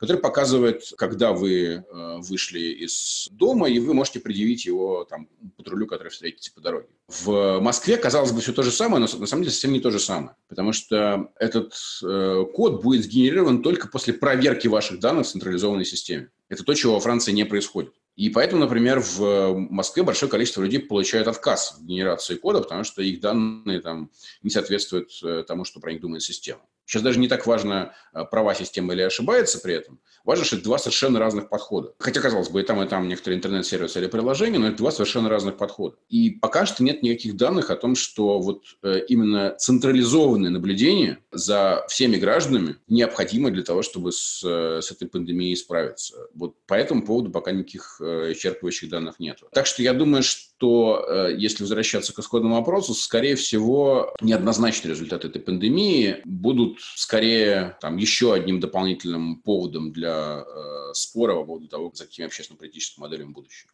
который 0.02 0.18
показывает, 0.18 0.82
когда 0.98 1.32
вы 1.32 1.64
э, 1.64 2.18
вышли 2.22 2.60
из 2.60 3.28
дома, 3.30 3.70
и 3.70 3.78
вы 3.78 3.94
можете 3.94 4.20
предъявить 4.20 4.66
его 4.66 5.04
там, 5.04 5.30
патрулю, 5.58 5.86
который 5.86 6.10
встретите 6.10 6.52
по 6.52 6.60
дороге. 6.60 6.88
В 7.08 7.60
Москве, 7.60 7.98
казалось 7.98 8.32
бы, 8.32 8.42
все 8.42 8.52
то 8.52 8.64
же 8.64 8.72
самое, 8.72 9.00
но 9.00 9.20
на 9.20 9.28
самом 9.28 9.44
деле 9.44 9.54
совсем 9.54 9.74
не 9.74 9.80
то 9.80 9.92
же 9.92 10.00
самое. 10.00 10.36
Потому 10.48 10.74
что 10.74 11.30
этот 11.38 11.76
э, 12.04 12.46
код 12.52 12.82
будет 12.82 13.04
сгенерирован 13.04 13.62
только 13.62 13.88
после 13.88 14.16
проверки 14.16 14.68
ваших 14.68 15.00
данных 15.00 15.28
в 15.28 15.30
централизованной 15.30 15.86
системе. 15.86 16.32
Это 16.50 16.64
то, 16.64 16.74
чего 16.74 16.96
во 16.96 17.00
Франции 17.00 17.32
не 17.32 17.46
происходит. 17.46 17.94
И 18.16 18.30
поэтому, 18.30 18.62
например, 18.62 19.02
в 19.02 19.54
Москве 19.54 20.02
большое 20.02 20.32
количество 20.32 20.64
людей 20.64 20.80
получают 20.80 21.28
отказ 21.28 21.78
в 21.80 21.86
генерации 21.86 22.36
кода, 22.36 22.62
потому 22.62 22.84
что 22.84 23.04
их 23.04 23.20
данные 23.20 23.82
там 23.82 24.10
не 24.42 24.50
соответствуют 24.50 25.12
э, 25.24 25.44
тому, 25.48 25.64
что 25.64 25.80
про 25.80 25.92
них 25.92 26.02
думает 26.02 26.24
система. 26.24 26.62
Сейчас 26.92 27.04
даже 27.04 27.20
не 27.20 27.30
так 27.30 27.48
важно, 27.48 27.94
э, 28.12 28.26
права 28.26 28.54
системы 28.54 28.94
или 28.94 29.02
ошибается 29.02 29.62
при 29.62 29.76
этом. 29.76 30.02
Важно, 30.26 30.44
что 30.44 30.58
это 30.58 30.66
два 30.66 30.78
совершенно 30.78 31.20
разных 31.20 31.48
подхода. 31.48 31.94
Хотя, 32.00 32.20
казалось 32.20 32.50
бы, 32.50 32.60
и 32.60 32.66
там, 32.66 32.84
и 32.84 32.86
там 32.86 33.08
некоторые 33.08 33.38
интернет-сервисы 33.38 33.98
или 34.00 34.08
приложения, 34.08 34.60
но 34.60 34.68
это 34.68 34.78
два 34.80 34.92
совершенно 34.92 35.30
разных 35.30 35.56
подхода. 35.56 35.96
И 36.10 36.32
пока 36.32 36.66
что 36.66 36.84
нет 36.84 37.02
никаких 37.02 37.38
данных 37.38 37.70
о 37.70 37.78
том, 37.78 37.96
что 37.96 38.40
вот 38.40 38.64
э, 38.84 39.06
именно 39.08 39.56
централизованное 39.58 40.50
наблюдение 40.50 41.20
за 41.32 41.86
всеми 41.88 42.17
гражданами 42.17 42.78
необходимо 42.88 43.52
для 43.52 43.63
того, 43.63 43.82
чтобы 43.82 44.12
с, 44.12 44.44
э, 44.44 44.82
с 44.82 44.91
этой 44.91 45.08
пандемией 45.08 45.56
справиться. 45.56 46.15
Вот 46.34 46.56
по 46.65 46.74
этому 46.74 47.04
поводу 47.04 47.32
пока 47.32 47.52
никаких 47.52 48.00
исчерпывающих 48.02 48.89
данных 48.89 49.20
нет. 49.20 49.39
Так 49.52 49.65
что 49.65 49.82
я 49.84 49.94
думаю, 49.94 50.24
что 50.24 51.32
если 51.36 51.63
возвращаться 51.63 52.13
к 52.13 52.20
исходному 52.20 52.56
вопросу, 52.56 52.94
скорее 52.94 53.36
всего, 53.36 54.13
неоднозначные 54.22 54.91
результаты 54.91 55.28
этой 55.28 55.41
пандемии 55.41 56.22
будут 56.26 56.80
скорее 56.96 57.78
там, 57.82 57.98
еще 57.98 58.34
одним 58.34 58.60
дополнительным 58.60 59.38
поводом 59.38 59.91
для 59.91 60.44
э, 60.46 60.94
спора 60.94 61.36
по 61.36 61.46
поводу 61.46 61.67
того, 61.67 61.91
за 61.94 62.06
какими 62.06 62.28
общественно-политическими 62.28 63.04
моделями 63.04 63.32
будущего. 63.32 63.72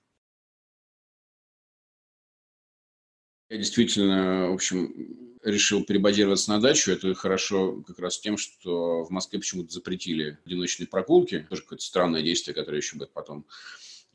Я 3.50 3.58
действительно, 3.58 4.50
в 4.50 4.54
общем, 4.54 5.38
решил 5.42 5.84
перебазироваться 5.84 6.52
на 6.52 6.60
дачу. 6.60 6.92
Это 6.92 7.14
хорошо 7.14 7.82
как 7.88 8.00
раз 8.00 8.20
тем, 8.20 8.38
что 8.38 9.04
в 9.04 9.10
Москве 9.10 9.40
почему-то 9.40 9.72
запретили 9.72 10.38
одиночные 10.46 10.88
прогулки. 10.88 11.48
Тоже 11.50 11.62
какое-то 11.62 11.84
странное 11.84 12.22
действие, 12.22 12.54
которое 12.54 12.78
еще 12.78 12.98
будет 12.98 13.12
потом 13.12 13.46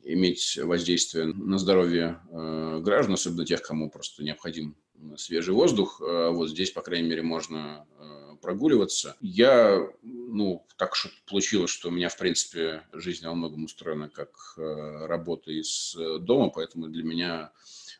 иметь 0.03 0.59
воздействие 0.61 1.25
на 1.25 1.57
здоровье 1.57 2.19
э, 2.29 2.81
граждан, 2.83 3.13
особенно 3.13 3.45
тех, 3.45 3.61
кому 3.61 3.89
просто 3.89 4.23
необходим 4.23 4.75
свежий 5.17 5.53
воздух. 5.53 6.01
Э, 6.01 6.29
вот 6.29 6.49
здесь, 6.49 6.71
по 6.71 6.81
крайней 6.81 7.07
мере, 7.09 7.21
можно 7.21 7.87
э, 7.97 8.35
прогуливаться. 8.41 9.15
Я, 9.21 9.87
ну, 10.03 10.65
так 10.77 10.95
что 10.95 11.09
получилось, 11.27 11.71
что 11.71 11.87
у 11.87 11.91
меня, 11.91 12.09
в 12.09 12.17
принципе, 12.17 12.83
жизнь 12.91 13.25
во 13.25 13.33
многом 13.33 13.63
устроена 13.65 14.09
как 14.09 14.29
э, 14.57 15.05
работа 15.07 15.51
из 15.51 15.95
дома, 16.19 16.49
поэтому 16.49 16.87
для 16.89 17.03
меня 17.03 17.51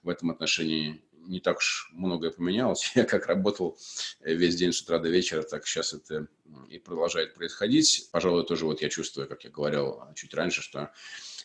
в 0.04 0.10
этом 0.10 0.30
отношении 0.30 1.02
не 1.28 1.40
так 1.40 1.58
уж 1.58 1.90
многое 1.94 2.32
поменялось. 2.32 2.92
Я 2.96 3.06
как 3.06 3.28
работал 3.28 3.78
весь 4.22 4.56
день 4.56 4.74
с 4.74 4.82
утра 4.82 5.00
до 5.00 5.10
вечера, 5.10 5.44
так 5.44 5.66
сейчас 5.66 5.94
это 5.94 6.28
и 6.70 6.80
продолжает 6.80 7.34
происходить. 7.34 8.10
Пожалуй, 8.12 8.46
тоже 8.46 8.66
вот 8.66 8.82
я 8.82 8.90
чувствую, 8.90 9.28
как 9.28 9.44
я 9.44 9.50
говорил 9.50 10.02
чуть 10.16 10.34
раньше, 10.34 10.62
что 10.62 10.92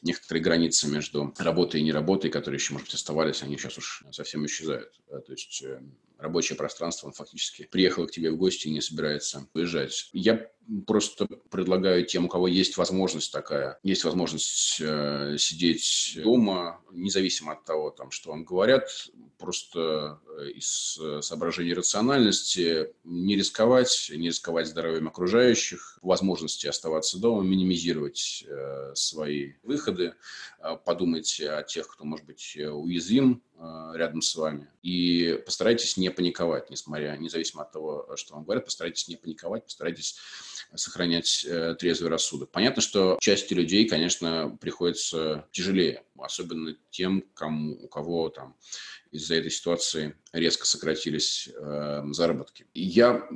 некоторые 0.03 0.43
границы 0.43 0.89
между 0.89 1.35
работой 1.39 1.81
и 1.81 1.85
неработой, 1.85 2.31
которые 2.31 2.59
еще, 2.59 2.73
может 2.73 2.89
быть, 2.89 2.95
оставались, 2.95 3.43
они 3.43 3.57
сейчас 3.57 3.79
уж 3.79 4.05
совсем 4.13 4.45
исчезают. 4.47 5.01
То 5.09 5.33
есть 5.33 5.63
э, 5.63 5.81
рабочее 6.19 6.57
пространство, 6.57 7.07
он 7.09 7.13
фактически 7.13 7.65
приехал 7.65 8.07
к 8.07 8.11
тебе 8.11 8.31
в 8.31 8.37
гости 8.37 8.69
и 8.69 8.73
не 8.73 8.81
собирается 8.81 9.49
уезжать. 9.55 10.11
Я 10.13 10.51
просто 10.87 11.27
предлагаю 11.51 12.05
тем, 12.05 12.27
у 12.27 12.29
кого 12.29 12.47
есть 12.47 12.77
возможность 12.77 13.33
такая, 13.33 13.79
есть 13.83 14.05
возможность 14.05 14.81
э, 14.81 15.37
сидеть 15.39 16.19
дома, 16.23 16.81
независимо 16.93 17.53
от 17.53 17.65
того, 17.65 17.91
там, 17.91 18.11
что 18.11 18.31
вам 18.31 18.45
говорят, 18.45 18.89
просто 19.39 20.21
из 20.55 20.99
соображений 21.21 21.73
рациональности 21.73 22.93
не 23.05 23.37
рисковать, 23.37 24.11
не 24.15 24.29
рисковать 24.29 24.67
здоровьем 24.67 24.88
окружающих, 25.07 25.99
возможности 26.03 26.67
оставаться 26.67 27.19
дома, 27.19 27.43
минимизировать 27.43 28.45
свои 28.95 29.53
выходы, 29.63 30.15
подумайте 30.85 31.51
о 31.51 31.63
тех, 31.63 31.89
кто, 31.89 32.05
может 32.05 32.27
быть, 32.27 32.57
уязвим 32.57 33.43
рядом 33.95 34.23
с 34.23 34.35
вами, 34.37 34.69
и 34.83 35.43
постарайтесь 35.45 35.97
не 35.97 36.11
паниковать, 36.11 36.71
несмотря, 36.71 37.17
независимо 37.17 37.63
от 37.63 37.73
того, 37.73 38.09
что 38.17 38.35
вам 38.35 38.45
говорят, 38.45 38.65
постарайтесь 38.65 39.09
не 39.09 39.17
паниковать, 39.17 39.65
постарайтесь 39.65 40.17
сохранять 40.75 41.45
э, 41.45 41.75
трезвый 41.79 42.11
рассудок. 42.11 42.51
Понятно, 42.51 42.83
что 42.83 43.19
части 43.21 43.55
людей, 43.55 43.89
конечно, 43.89 44.57
приходится 44.61 45.47
тяжелее, 45.53 46.05
особенно 46.19 46.77
тем, 46.91 47.25
кому, 47.35 47.75
у 47.83 47.89
кого 47.89 48.29
там 48.29 48.57
из-за 49.11 49.37
этой 49.37 49.51
ситуации 49.51 50.15
резко 50.33 50.67
сократились 50.67 51.49
э, 51.49 52.03
заработки. 52.11 52.67
Я 52.75 53.27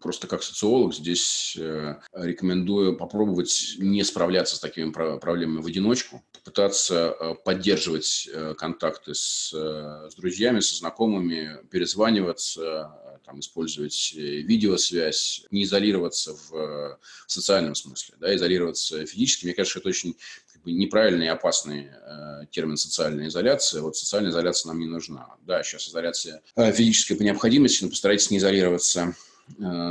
просто 0.00 0.26
как 0.26 0.42
социолог 0.42 0.94
здесь 0.94 1.56
э, 1.58 1.96
рекомендую 2.12 2.96
попробовать 2.96 3.76
не 3.78 4.02
справляться 4.04 4.56
с 4.56 4.60
такими 4.60 4.90
проблемами 4.90 5.60
в 5.60 5.66
одиночку, 5.66 6.24
попытаться 6.32 7.14
э, 7.20 7.34
поддерживать 7.44 8.28
э, 8.32 8.54
контакты 8.56 9.14
с, 9.14 9.52
э, 9.52 10.08
с 10.10 10.14
друзьями, 10.14 10.60
со 10.60 10.76
знакомыми, 10.76 11.58
перезваниваться, 11.70 13.09
там, 13.30 13.40
использовать 13.40 14.12
э, 14.16 14.20
видеосвязь, 14.20 15.46
не 15.52 15.62
изолироваться 15.62 16.34
в, 16.34 16.50
в 16.50 16.98
социальном 17.32 17.76
смысле, 17.76 18.16
да, 18.18 18.34
изолироваться 18.34 19.06
физически. 19.06 19.44
Мне 19.44 19.54
кажется, 19.54 19.78
это 19.78 19.88
очень 19.88 20.16
как 20.52 20.62
бы, 20.62 20.72
неправильный 20.72 21.26
и 21.26 21.28
опасный 21.28 21.90
э, 21.92 22.46
термин 22.50 22.76
социальная 22.76 23.28
изоляция. 23.28 23.82
Вот 23.82 23.96
социальная 23.96 24.32
изоляция 24.32 24.70
нам 24.70 24.80
не 24.80 24.86
нужна. 24.86 25.36
Да, 25.46 25.62
сейчас 25.62 25.88
изоляция 25.88 26.42
э, 26.56 26.72
физическая 26.72 27.16
по 27.16 27.22
необходимости, 27.22 27.84
но 27.84 27.90
постарайтесь 27.90 28.30
не 28.30 28.38
изолироваться 28.38 29.14
Э, 29.14 29.29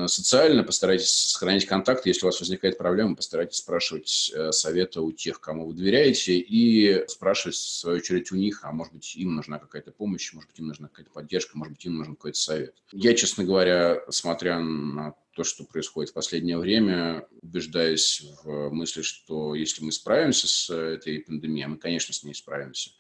социально, 0.07 0.63
постарайтесь 0.63 1.09
сохранять 1.09 1.65
контакт. 1.65 2.05
Если 2.05 2.23
у 2.23 2.27
вас 2.27 2.39
возникает 2.39 2.77
проблема, 2.77 3.15
постарайтесь 3.15 3.57
спрашивать 3.57 4.31
э, 4.33 4.51
совета 4.51 5.01
у 5.01 5.11
тех, 5.11 5.39
кому 5.39 5.67
вы 5.67 5.73
доверяете, 5.73 6.37
и 6.37 7.07
спрашивать, 7.07 7.55
в 7.55 7.79
свою 7.79 7.97
очередь, 7.97 8.31
у 8.31 8.35
них, 8.35 8.61
а 8.63 8.71
может 8.71 8.93
быть, 8.93 9.15
им 9.15 9.35
нужна 9.35 9.59
какая-то 9.59 9.91
помощь, 9.91 10.33
может 10.33 10.49
быть, 10.49 10.59
им 10.59 10.67
нужна 10.67 10.87
какая-то 10.87 11.11
поддержка, 11.11 11.57
может 11.57 11.73
быть, 11.73 11.85
им 11.85 11.97
нужен 11.97 12.15
какой-то 12.15 12.37
совет. 12.37 12.75
Я, 12.91 13.13
честно 13.13 13.43
говоря, 13.43 14.01
смотря 14.09 14.59
на 14.59 15.15
то, 15.35 15.43
что 15.43 15.63
происходит 15.63 16.11
в 16.11 16.15
последнее 16.15 16.57
время, 16.57 17.27
убеждаюсь 17.41 18.23
в 18.43 18.69
мысли, 18.71 19.01
что 19.01 19.55
если 19.55 19.83
мы 19.83 19.91
справимся 19.91 20.47
с 20.47 20.69
этой 20.69 21.19
пандемией, 21.19 21.65
а 21.65 21.69
мы, 21.69 21.77
конечно, 21.77 22.13
с 22.13 22.23
ней 22.23 22.33
справимся, 22.33 22.91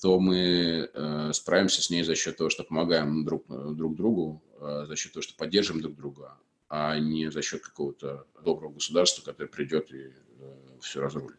то 0.00 0.18
мы 0.18 0.90
э, 0.92 1.32
справимся 1.32 1.82
с 1.82 1.90
ней 1.90 2.02
за 2.02 2.14
счет 2.14 2.36
того, 2.36 2.48
что 2.48 2.64
помогаем 2.64 3.24
друг, 3.24 3.44
друг 3.48 3.96
другу, 3.96 4.42
э, 4.58 4.86
за 4.86 4.96
счет 4.96 5.12
того, 5.12 5.22
что 5.22 5.36
поддерживаем 5.36 5.82
друг 5.82 5.96
друга, 5.96 6.38
а 6.68 6.98
не 6.98 7.30
за 7.30 7.42
счет 7.42 7.62
какого-то 7.62 8.26
доброго 8.42 8.72
государства, 8.72 9.22
которое 9.22 9.48
придет 9.48 9.92
и 9.92 10.12
э, 10.38 10.56
все 10.80 11.00
разрулит. 11.00 11.38